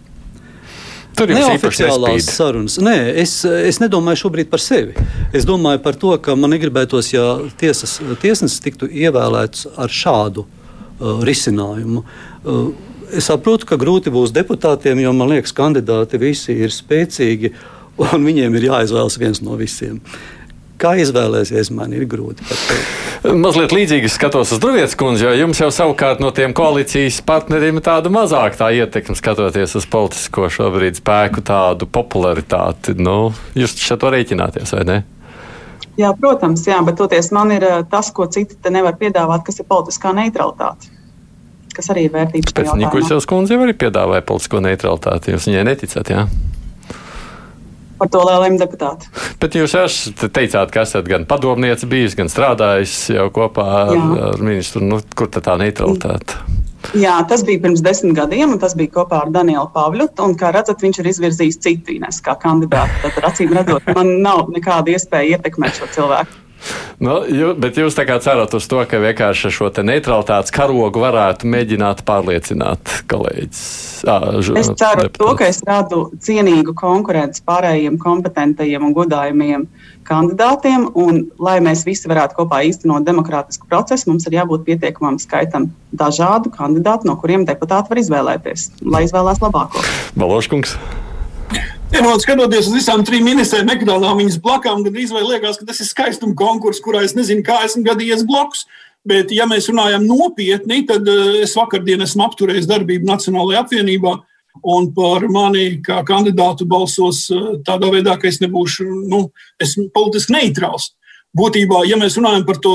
[1.16, 2.80] Tur ir neoficiālās sarunas.
[2.82, 4.94] Nē, es, es nedomāju šobrīd par sevi.
[5.34, 11.22] Es domāju par to, ka man negribētos, ja tiesas, tiesnesis tiktu ievēlēts ar šādu uh,
[11.22, 12.04] risinājumu.
[12.44, 12.74] Uh,
[13.14, 17.52] Es saprotu, ka grūti būs deputātiem, jo man liekas, kandidāti visi ir spēcīgi
[18.02, 20.00] un viņiem ir jāizvēlas viens no visiem.
[20.82, 23.36] Kā izvēlēsies, man ir grūti pateikt.
[23.40, 27.86] Mazliet līdzīgi skatos uz Drūvietas kundzi, jo jums jau savukārt no tiem koalīcijas partneriem ir
[27.86, 32.98] tāda mazāka tā ietekme, skatoties uz politisko šobrīd spēku, tādu popularitāti.
[33.00, 34.98] Nu, jūs šeit to rēķināties, vai ne?
[36.02, 39.62] Jā, protams, jā, bet toties man ir eh, tas, ko citi te nevar piedāvāt, kas
[39.62, 40.93] ir politiskā neutralitāte
[41.76, 42.56] kas arī ir vērtības.
[42.56, 45.34] Pēc Nikuļsevas kundze jau arī piedāvāja politisko neutralitāti.
[45.36, 46.26] Jūs viņai neticat, jā?
[48.00, 49.08] Par to lieliem deputātu.
[49.40, 54.10] Bet jūs esat teicāt, ka esat gan padomniece bijis, gan strādājis jau kopā ar, jā.
[54.32, 54.84] ar ministru.
[54.84, 56.42] Nu, kur tad tā neutralitāte?
[57.00, 60.10] Jā, tas bija pirms desmit gadiem, un tas bija kopā ar Danielu Pāvļu.
[60.26, 63.00] Un, kā redzat, viņš ir izvirzījis citu Ines kā kandidātu.
[63.06, 66.43] Tad, acīm redzot, man nav nekāda iespēja ietekmēt šo cilvēku.
[67.04, 71.50] Nu, jū, bet jūs tā kā cerat uz to, ka vienkārši šo neutralitātes karogu varētu
[71.52, 73.64] mēģināt pārliecināt kolēģis.
[74.04, 75.20] Es ceru deputāts.
[75.20, 79.68] to, ka es radu cienīgu konkurenci pārējiem kompetentajiem un godājumiem
[80.08, 85.72] kandidātiem, un lai mēs visi varētu kopā īstenot demokrātisku procesu, mums ir jābūt pietiekamam skaitam
[85.96, 89.84] dažādu kandidātu, no kuriem deputāti var izvēlēties, lai izvēlās labāko.
[90.20, 90.78] Baloškungs.
[91.94, 95.86] Vienot skatoties uz visām trim ministriem, ekranām viņas blakām, gan izvēlē liekas, ka tas ir
[95.86, 98.64] skaistuma konkurss, kurā es nezinu, kā esmu gadījies blokus.
[99.06, 104.14] Bet, ja mēs runājam nopietni, tad eh, es vakardien esmu apturējis darbību Nacionālajā apvienībā.
[104.74, 109.28] Un par mani kā kandidātu balsos eh, tādā veidā, ka es nebūšu nu,
[109.62, 110.96] esmu politiski neitrāls.
[111.38, 112.74] Būtībā, ja mēs runājam par to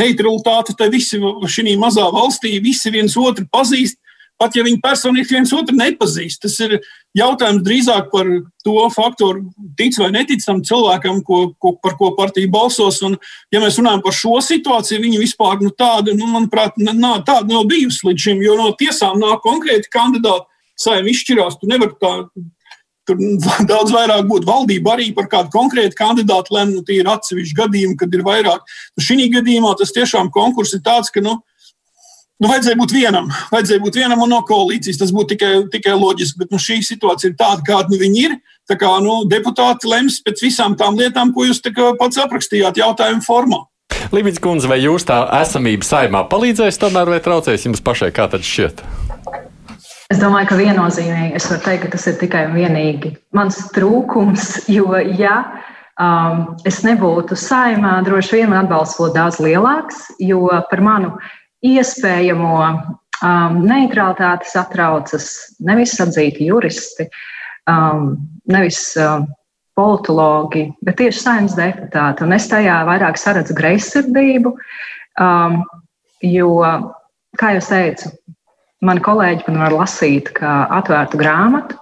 [0.00, 4.00] neutralitāti, tad visi šajā mazā valstī visi viens otru pazīst
[4.40, 6.42] pat ja viņi personīgi viens otru nepazīst.
[6.42, 6.76] Tas ir
[7.16, 8.28] jautājums drīzāk par
[8.66, 9.44] to faktoru,
[9.78, 13.00] tic vai netic tam cilvēkam, ko, ko, par ko partija balsos.
[13.06, 13.16] Un,
[13.54, 17.68] ja mēs runājam par šo situāciju, viņi vispār nu, tāda, nu, manuprāt, nā, tāda nav
[17.70, 21.60] bijusi līdz šim, jo no tiesām nāk konkrēti kandidāti, saimnieki izšķirās.
[21.60, 22.16] Tu nevari tā.
[23.04, 23.18] Tur
[23.70, 26.80] daudz vairāk būtu valdība arī par kādu konkrētu kandidātu lemtu.
[26.80, 28.64] Nu, tie ir atsevišķi gadījumi, kad ir vairāk.
[28.96, 31.38] Nu, šī gadījumā tas tiešām konkurss ir tāds, ka nu,
[32.42, 34.98] Nu, vajadzēja būt vienam, vajadzēja būt vienam un no koalīcijas.
[34.98, 38.34] Tas būtu tikai, tikai loģiski, bet nu, šī situācija ir tāda, kāda nu, viņi ir.
[38.68, 41.62] Tā kā nu, deputāti lems pēc visām tām lietām, ko jūs
[42.00, 43.62] pats aprakstījāt jautājumu formā.
[44.14, 48.42] Līdz kundze, vai jūs tā esamība saimā palīdzēs tomēr vai traucēs jums pašai, kā tad
[48.46, 48.82] šķiet?
[50.12, 54.50] Es domāju, ka viennozīmīgi es varu teikt, ka tas ir tikai un vienīgi mans trūkums,
[54.76, 55.38] jo ja
[56.00, 61.14] um, es nebūtu saimā, droši vien atbalsts būtu daudz lielāks, jo par manu
[61.64, 62.52] iespējamo
[63.24, 65.30] um, neutralitāti satraucas
[65.64, 67.08] nevis atzīti juristi,
[67.70, 68.14] um,
[68.50, 69.26] nevis um,
[69.74, 72.24] politologi, bet tieši saimnes deputāti.
[72.26, 74.54] Un es tajā vairāk saredzu greizsirdību,
[75.22, 75.62] um,
[76.22, 76.50] jo,
[77.40, 78.12] kā jau teicu,
[78.84, 81.80] mani kolēģi man var lasīt kā atvērtu grāmatu,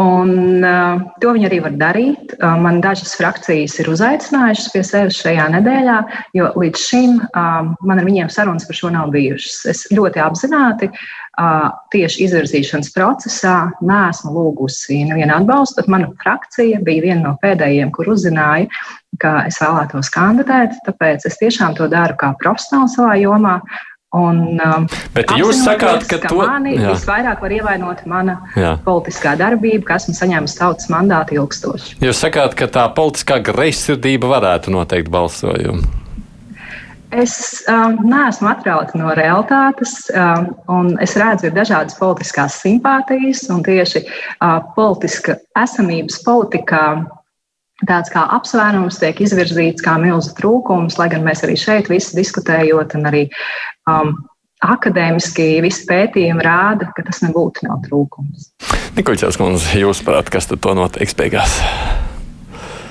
[0.00, 2.30] Un, uh, to viņi arī var darīt.
[2.38, 5.96] Uh, man dažas frakcijas ir uzaicinājušas pie sevis šajā nedēļā,
[6.38, 9.58] jo līdz šim uh, man ar viņiem sarunas par šo nav bijušas.
[9.68, 17.26] Es ļoti apzināti uh, tieši izvirzīšanas procesā neesmu lūgusi nevienu atbalstu, mana frakcija bija viena
[17.26, 18.72] no pēdējiem, kur uzzināja,
[19.20, 20.80] ka es vēlētos kandidēt.
[20.88, 23.58] Tāpēc es tiešām to daru kā profesionāli savā jomā.
[24.12, 24.84] Un, um,
[25.14, 26.90] Bet jūs sakāt, ka, ka to mani jā.
[26.92, 28.74] visvairāk var ievainot mana jā.
[28.84, 31.96] politiskā darbība, ka esmu saņēmis tautas mandātu ilgstoši.
[32.04, 35.88] Jūs sakāt, ka tā politiskā greizsirdība varētu noteikt balsojumu.
[37.12, 43.64] Es um, neesmu atrauta no realitātes, um, un es redzu, ir dažādas politiskās simpātijas, un
[43.64, 46.84] tieši uh, politiska esamības politikā
[47.88, 52.96] tāds kā apsvērums tiek izvirzīts kā milzu trūkums, lai gan mēs arī šeit visi diskutējot
[52.98, 53.24] un arī
[53.90, 54.14] um,
[54.62, 58.52] akadēmiski visi pētījumi rāda, ka tas nebūtu nav trūkums.
[58.98, 61.58] Nikoļķis kundze, jūs prāt, kas tad to noteiks beigās?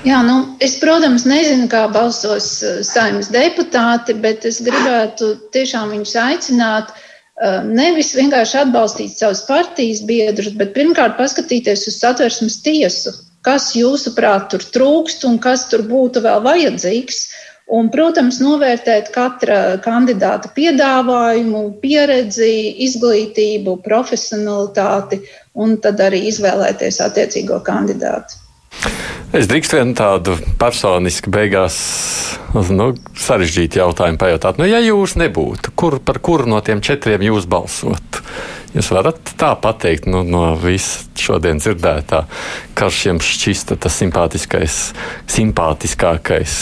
[0.02, 6.14] Jā, nu, es, protams, nezinu, kā balsos uh, saimnes deputāti, bet es gribētu tiešām viņus
[6.18, 13.14] aicināt uh, nevis vienkārši atbalstīt savus partijas biedrus, bet pirmkārt paskatīties uz satversmes tiesu,
[13.46, 17.24] kas jūsuprāt tur trūkst un kas tur būtu vēl vajadzīgs.
[17.72, 25.22] Un, protams, novērtēt katra kandidāta piedāvājumu, pieredzi, izglītību, profesionalitāti
[25.54, 28.42] un tad arī izvēlēties attiecīgo kandidātu.
[29.32, 31.76] Es drīkstu vienu tādu personisku beigās
[32.52, 34.58] nu, sarežģītu jautājumu pajautāt.
[34.60, 38.26] Nu, ja jūs nebūtu, kur, par kuru no tiem četriem jūs balsotu?
[38.72, 42.24] Jūs varat tā pateikt nu, no visas šodien dzirdētā,
[42.78, 44.78] kas jums šķista tas simpātiskais,
[45.30, 46.56] simpātiskākais.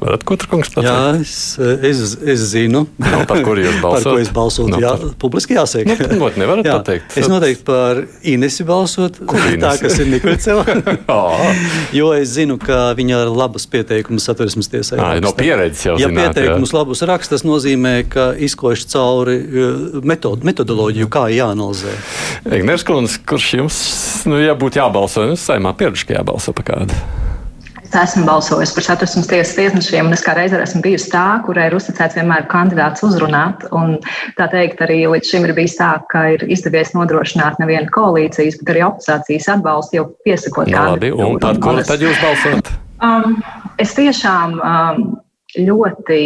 [0.00, 0.88] Varat ko tur kungs pateikt?
[0.88, 2.86] Jā, es, es, es zinu.
[2.96, 4.06] No, nu, par kuru jūs balsot?
[4.06, 4.70] par ko es balsotu?
[4.72, 5.10] No, nu, jā, par...
[5.20, 5.84] publiski jāsaka.
[5.90, 7.18] Nu, not, nevarat jā, pateikt.
[7.20, 8.00] Es noteikti par
[8.32, 9.20] Inesi balsot.
[9.28, 9.60] Kur Inesi?
[9.60, 10.64] Tā, kas ir Nikolceva.
[11.98, 15.02] jo es zinu, ka viņa ir labas pieteikumus satversmes tiesai.
[15.02, 15.98] Jā, no pieredzes jau.
[16.00, 16.80] Ja zināt, pieteikumus jā.
[16.80, 19.36] labus raksta, tas nozīmē, ka izkoš cauri
[20.00, 21.94] metod, metodoloģiju, kā jā jāanalizē.
[22.60, 23.78] Ignērs Kungs, kurš jums,
[24.30, 26.96] nu, ja būtu jābalso, nu, saimā pieredzi, ka jābalso par kādu?
[27.90, 31.64] Es esmu balsojis par satversmes tiesas tiesnešiem, un es kā reizē esmu bijusi tā, kurai
[31.66, 33.64] ir uzticēts vienmēr kandidāts uzrunāt.
[33.74, 33.96] Un,
[34.38, 38.70] tā teikt, arī līdz šim ir bijis tā, ka ir izdevies nodrošināt nevienu koalīcijas, bet
[38.76, 40.70] arī opozīcijas atbalstu jau piesakot.
[40.70, 42.70] No, nu, labi, un par kuru tad jūs balsot?
[43.02, 43.40] Um,
[43.82, 45.02] es tiešām um,
[45.58, 46.20] ļoti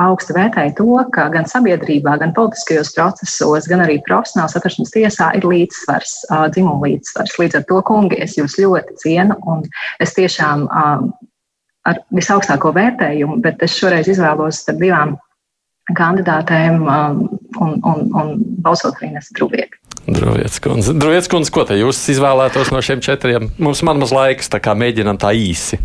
[0.00, 5.46] augstu vērtēju to, ka gan sabiedrībā, gan politiskajos procesos, gan arī profesionāls atrašanās tiesā ir
[5.48, 6.14] līdzsvars,
[6.54, 7.36] dzimuma līdzsvars.
[7.42, 9.66] Līdz ar to, kungi, es jūs ļoti cienu un
[10.00, 15.18] es tiešām ar visaugstāko vērtējumu, bet es šoreiz izvēlos starp divām
[15.96, 19.78] kandidātēm un, un, un balsot nesadrūvieti.
[20.10, 23.50] Droviets kundze, Droviets kundze, ko te jūs izvēlētos no šiem četriem?
[23.60, 25.78] Mums man maz laiks, tā kā mēģinam tā īsi.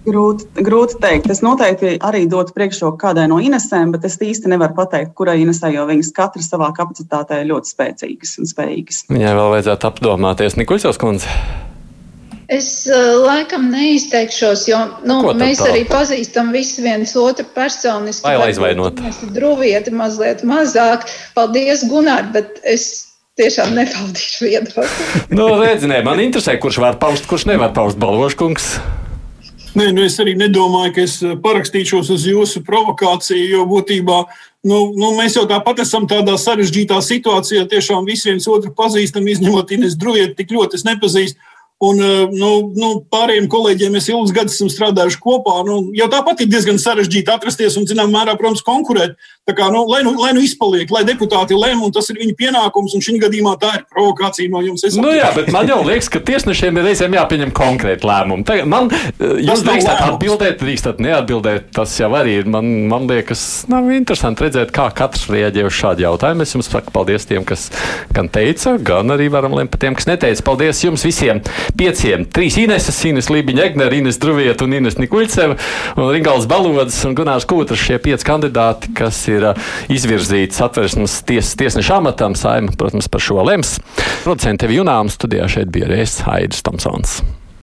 [0.00, 1.28] Grūti, grūti teikt.
[1.32, 5.68] Es noteikti arī dotu priekšroku kādai no Inesēm, bet es īsti nevaru pateikt, kurai Inesē,
[5.74, 9.02] jo viņas katra savā kapacitātē ir ļoti spēcīgas un spējīgas.
[9.12, 11.34] Viņai vēl vajadzētu apdomāties Nikuļsovs kundze.
[12.50, 15.68] Es laikam neizteikšos, jo nu, mēs tā?
[15.70, 18.24] arī pazīstam visu viens otru personiski.
[18.26, 18.98] Vai aizvainot?
[19.04, 21.04] Mēs druvieti mazliet mazāk.
[21.36, 22.88] Paldies, Gunār, bet es
[23.38, 24.88] tiešām nepaudīšu viedokli.
[25.38, 28.72] nu, redz, nē, man interesē, kurš var paust, kurš nevar paust balvoškungs.
[29.70, 34.16] Nē, nu es arī nedomāju, ka es eh, parakstīšos uz jūsu provokāciju, jo būtībā
[34.66, 37.68] nu, nu, mēs jau tāpat esam tādā sarežģītā situācijā.
[37.70, 41.38] Tiešām visi viens otru pazīstam, izņemot Ines Drujieti, tik ļoti es nepazīstu.
[41.80, 45.62] Un eh, nu, nu, pārējiem kolēģiem mēs ilgus gadus esam strādājuši kopā.
[45.64, 49.14] Nu, jau tāpat ir diezgan sarežģīti atrasties un, zināmā mērā, protams, konkurēt.
[49.48, 52.36] Tā kā, nu, lai, nu, lai nu izpaliek, lai deputāti lem, un tas ir viņa
[52.36, 54.84] pienākums, un šī gadījumā tā ir provokācija no jums.
[55.00, 58.44] Nu, jā, bet man jau liekas, ka tiesnešiem ir reizēm jāpieņem konkrēti lēmumi.
[58.52, 61.72] Tagad man, eh, jūs drīkstat atbildēt, drīkstat neatbildēt.
[61.80, 62.52] Tas jau arī ir.
[62.52, 66.44] Man, man liekas, nav interesanti redzēt, kā katrs reaģē uz šādu jautājumu.
[66.44, 67.70] Es jums saku paldies tiem, kas
[68.12, 70.44] gan teica, gan arī varam lemt par tiem, kas neteica.
[70.44, 71.40] Paldies jums visiem!
[71.76, 72.26] Pieciem.
[72.30, 75.56] Trīs Ineses, Ines Lībiņa, Egner, Ines Druvieta un Ines Nikuļceva
[75.96, 81.54] un Ringals Balodas un Gunārs Kūtras šie pieci kandidāti, kas ir uh, izvirzīti satversmes ties,
[81.60, 82.38] tiesneša amatam.
[82.38, 83.78] Saima, protams, par šo lems.
[84.24, 87.20] Producenti tevi Junām studijā šeit bija Rēs Haidis Tomsons.